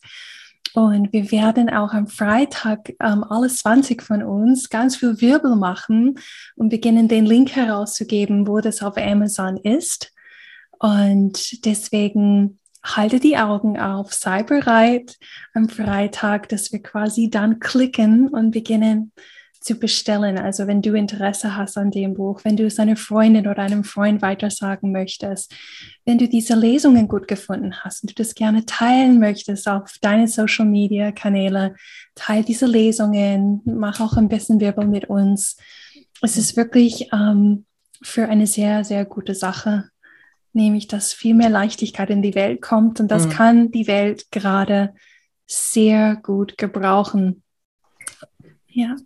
Und 0.74 1.12
wir 1.12 1.30
werden 1.32 1.68
auch 1.68 1.92
am 1.92 2.06
Freitag 2.06 2.90
ähm, 3.00 3.24
alle 3.24 3.48
20 3.48 4.02
von 4.02 4.22
uns 4.22 4.68
ganz 4.70 4.96
viel 4.96 5.20
Wirbel 5.20 5.56
machen 5.56 6.18
und 6.56 6.68
beginnen 6.68 7.08
den 7.08 7.26
Link 7.26 7.56
herauszugeben, 7.56 8.46
wo 8.46 8.60
das 8.60 8.82
auf 8.82 8.96
Amazon 8.96 9.56
ist. 9.56 10.12
Und 10.78 11.64
deswegen 11.64 12.58
halte 12.82 13.20
die 13.20 13.36
Augen 13.36 13.78
auf, 13.78 14.14
sei 14.14 14.42
bereit 14.42 15.18
am 15.54 15.68
Freitag, 15.68 16.48
dass 16.48 16.72
wir 16.72 16.82
quasi 16.82 17.28
dann 17.28 17.58
klicken 17.58 18.28
und 18.28 18.52
beginnen 18.52 19.12
zu 19.60 19.74
bestellen. 19.74 20.38
Also 20.38 20.66
wenn 20.66 20.80
du 20.80 20.94
Interesse 20.94 21.54
hast 21.54 21.76
an 21.76 21.90
dem 21.90 22.14
Buch, 22.14 22.40
wenn 22.44 22.56
du 22.56 22.64
es 22.64 22.78
einer 22.78 22.96
Freundin 22.96 23.46
oder 23.46 23.58
einem 23.58 23.84
Freund 23.84 24.22
weitersagen 24.22 24.90
möchtest, 24.90 25.54
wenn 26.06 26.16
du 26.16 26.26
diese 26.28 26.54
Lesungen 26.54 27.08
gut 27.08 27.28
gefunden 27.28 27.74
hast 27.84 28.02
und 28.02 28.10
du 28.10 28.14
das 28.14 28.34
gerne 28.34 28.64
teilen 28.64 29.20
möchtest 29.20 29.68
auf 29.68 29.96
deine 30.00 30.28
Social 30.28 30.64
Media 30.64 31.12
Kanäle, 31.12 31.74
teile 32.14 32.42
diese 32.42 32.66
Lesungen, 32.66 33.60
mach 33.66 34.00
auch 34.00 34.16
ein 34.16 34.28
bisschen 34.28 34.60
Wirbel 34.60 34.86
mit 34.86 35.10
uns. 35.10 35.58
Es 36.22 36.38
ist 36.38 36.56
wirklich 36.56 37.10
ähm, 37.12 37.66
für 38.02 38.28
eine 38.28 38.46
sehr, 38.46 38.82
sehr 38.84 39.04
gute 39.04 39.34
Sache, 39.34 39.90
nämlich 40.54 40.88
dass 40.88 41.12
viel 41.12 41.34
mehr 41.34 41.50
Leichtigkeit 41.50 42.08
in 42.08 42.22
die 42.22 42.34
Welt 42.34 42.62
kommt 42.62 42.98
und 42.98 43.08
das 43.10 43.26
mhm. 43.26 43.30
kann 43.30 43.70
die 43.70 43.86
Welt 43.86 44.30
gerade 44.30 44.94
sehr 45.46 46.16
gut 46.16 46.56
gebrauchen. 46.56 47.42
Ja. 48.72 48.96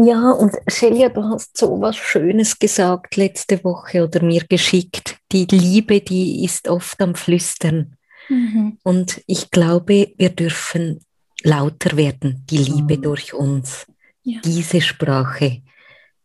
Ja, 0.00 0.30
und 0.30 0.54
Celia, 0.70 1.08
du 1.08 1.24
hast 1.24 1.56
so 1.56 1.80
was 1.80 1.96
Schönes 1.96 2.58
gesagt 2.58 3.16
letzte 3.16 3.62
Woche 3.64 4.04
oder 4.04 4.22
mir 4.22 4.44
geschickt. 4.48 5.16
Die 5.32 5.46
Liebe, 5.46 6.00
die 6.00 6.44
ist 6.44 6.68
oft 6.68 7.00
am 7.00 7.16
Flüstern. 7.16 7.96
Mhm. 8.28 8.78
Und 8.84 9.20
ich 9.26 9.50
glaube, 9.50 10.12
wir 10.16 10.30
dürfen 10.30 11.00
lauter 11.42 11.96
werden, 11.96 12.44
die 12.48 12.58
Liebe 12.58 12.96
mhm. 12.96 13.02
durch 13.02 13.34
uns. 13.34 13.86
Ja. 14.22 14.40
Diese 14.44 14.80
Sprache, 14.80 15.62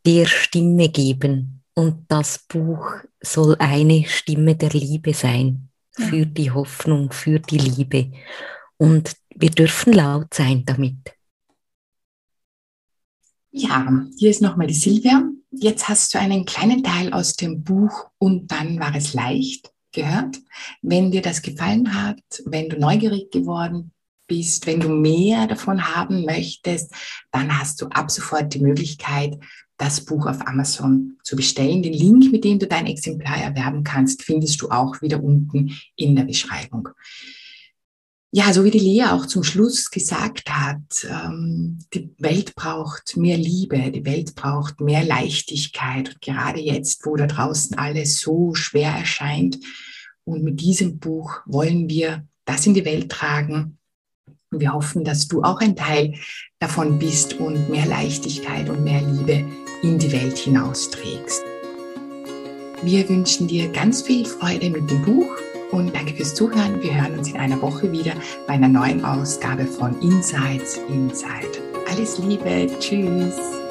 der 0.05 0.25
Stimme 0.27 0.89
geben. 0.89 1.63
Und 1.73 2.05
das 2.09 2.45
Buch 2.47 2.87
soll 3.21 3.55
eine 3.57 4.05
Stimme 4.05 4.55
der 4.55 4.69
Liebe 4.69 5.15
sein, 5.15 5.69
ja. 5.97 6.05
für 6.05 6.25
die 6.27 6.51
Hoffnung, 6.51 7.11
für 7.11 7.39
die 7.39 7.57
Liebe. 7.57 8.11
Und 8.77 9.13
wir 9.33 9.49
dürfen 9.49 9.93
laut 9.93 10.31
sein 10.31 10.63
damit. 10.63 11.13
Ja, 13.55 14.07
hier 14.17 14.31
ist 14.31 14.41
nochmal 14.41 14.65
die 14.65 14.73
Silvia. 14.73 15.29
Jetzt 15.51 15.87
hast 15.87 16.11
du 16.11 16.19
einen 16.19 16.43
kleinen 16.43 16.83
Teil 16.83 17.13
aus 17.13 17.35
dem 17.35 17.63
Buch 17.63 18.09
und 18.17 18.51
dann 18.51 18.79
war 18.79 18.95
es 18.95 19.13
leicht 19.13 19.71
gehört. 19.91 20.39
Wenn 20.81 21.11
dir 21.11 21.21
das 21.21 21.43
gefallen 21.43 21.93
hat, 21.93 22.19
wenn 22.45 22.67
du 22.67 22.79
neugierig 22.79 23.29
geworden 23.29 23.91
bist, 24.25 24.65
wenn 24.65 24.79
du 24.79 24.89
mehr 24.89 25.45
davon 25.45 25.95
haben 25.95 26.25
möchtest, 26.25 26.95
dann 27.31 27.59
hast 27.59 27.79
du 27.79 27.85
ab 27.89 28.09
sofort 28.09 28.51
die 28.55 28.59
Möglichkeit, 28.59 29.37
das 29.77 30.03
Buch 30.03 30.25
auf 30.25 30.47
Amazon 30.47 31.19
zu 31.21 31.35
bestellen. 31.35 31.83
Den 31.83 31.93
Link, 31.93 32.31
mit 32.31 32.43
dem 32.43 32.57
du 32.57 32.65
dein 32.65 32.87
Exemplar 32.87 33.37
erwerben 33.37 33.83
kannst, 33.83 34.23
findest 34.23 34.63
du 34.63 34.71
auch 34.71 34.99
wieder 35.03 35.21
unten 35.21 35.77
in 35.95 36.15
der 36.15 36.23
Beschreibung. 36.23 36.89
Ja, 38.35 38.51
so 38.51 38.63
wie 38.63 38.71
die 38.71 38.79
Lea 38.79 39.03
auch 39.11 39.27
zum 39.27 39.43
Schluss 39.43 39.91
gesagt 39.91 40.49
hat, 40.49 41.07
ähm, 41.07 41.77
die 41.93 42.15
Welt 42.17 42.55
braucht 42.55 43.15
mehr 43.15 43.37
Liebe, 43.37 43.91
die 43.91 44.05
Welt 44.05 44.33
braucht 44.33 44.81
mehr 44.81 45.03
Leichtigkeit. 45.03 46.09
Und 46.09 46.19
gerade 46.19 46.59
jetzt, 46.59 47.05
wo 47.05 47.15
da 47.15 47.27
draußen 47.27 47.77
alles 47.77 48.19
so 48.19 48.55
schwer 48.55 48.89
erscheint, 48.89 49.59
und 50.23 50.43
mit 50.43 50.61
diesem 50.61 50.97
Buch 50.97 51.41
wollen 51.45 51.89
wir 51.89 52.25
das 52.45 52.65
in 52.65 52.73
die 52.73 52.85
Welt 52.85 53.11
tragen. 53.11 53.77
Und 54.49 54.61
wir 54.61 54.73
hoffen, 54.73 55.03
dass 55.03 55.27
du 55.27 55.43
auch 55.43 55.59
ein 55.59 55.75
Teil 55.75 56.15
davon 56.57 56.97
bist 56.97 57.35
und 57.35 57.69
mehr 57.69 57.85
Leichtigkeit 57.85 58.67
und 58.67 58.83
mehr 58.83 59.01
Liebe 59.01 59.45
in 59.83 59.99
die 59.99 60.11
Welt 60.11 60.39
hinausträgst. 60.39 61.43
Wir 62.81 63.07
wünschen 63.09 63.47
dir 63.47 63.71
ganz 63.71 64.01
viel 64.01 64.25
Freude 64.25 64.71
mit 64.71 64.89
dem 64.89 65.05
Buch 65.05 65.29
und 65.73 65.93
danke 65.95 66.13
fürs 66.13 66.35
Zuhören. 66.35 66.81
Wir 66.81 66.93
hören 66.93 67.17
uns 67.17 67.29
in 67.29 67.37
einer 67.37 67.61
Woche 67.61 67.91
wieder 67.91 68.13
bei 68.47 68.53
einer 68.53 68.69
neuen 68.69 69.03
Ausgabe 69.03 69.65
von 69.65 69.99
Insights 70.01 70.79
Inside. 70.87 71.49
Alles 71.89 72.19
Liebe, 72.19 72.69
tschüss. 72.79 73.62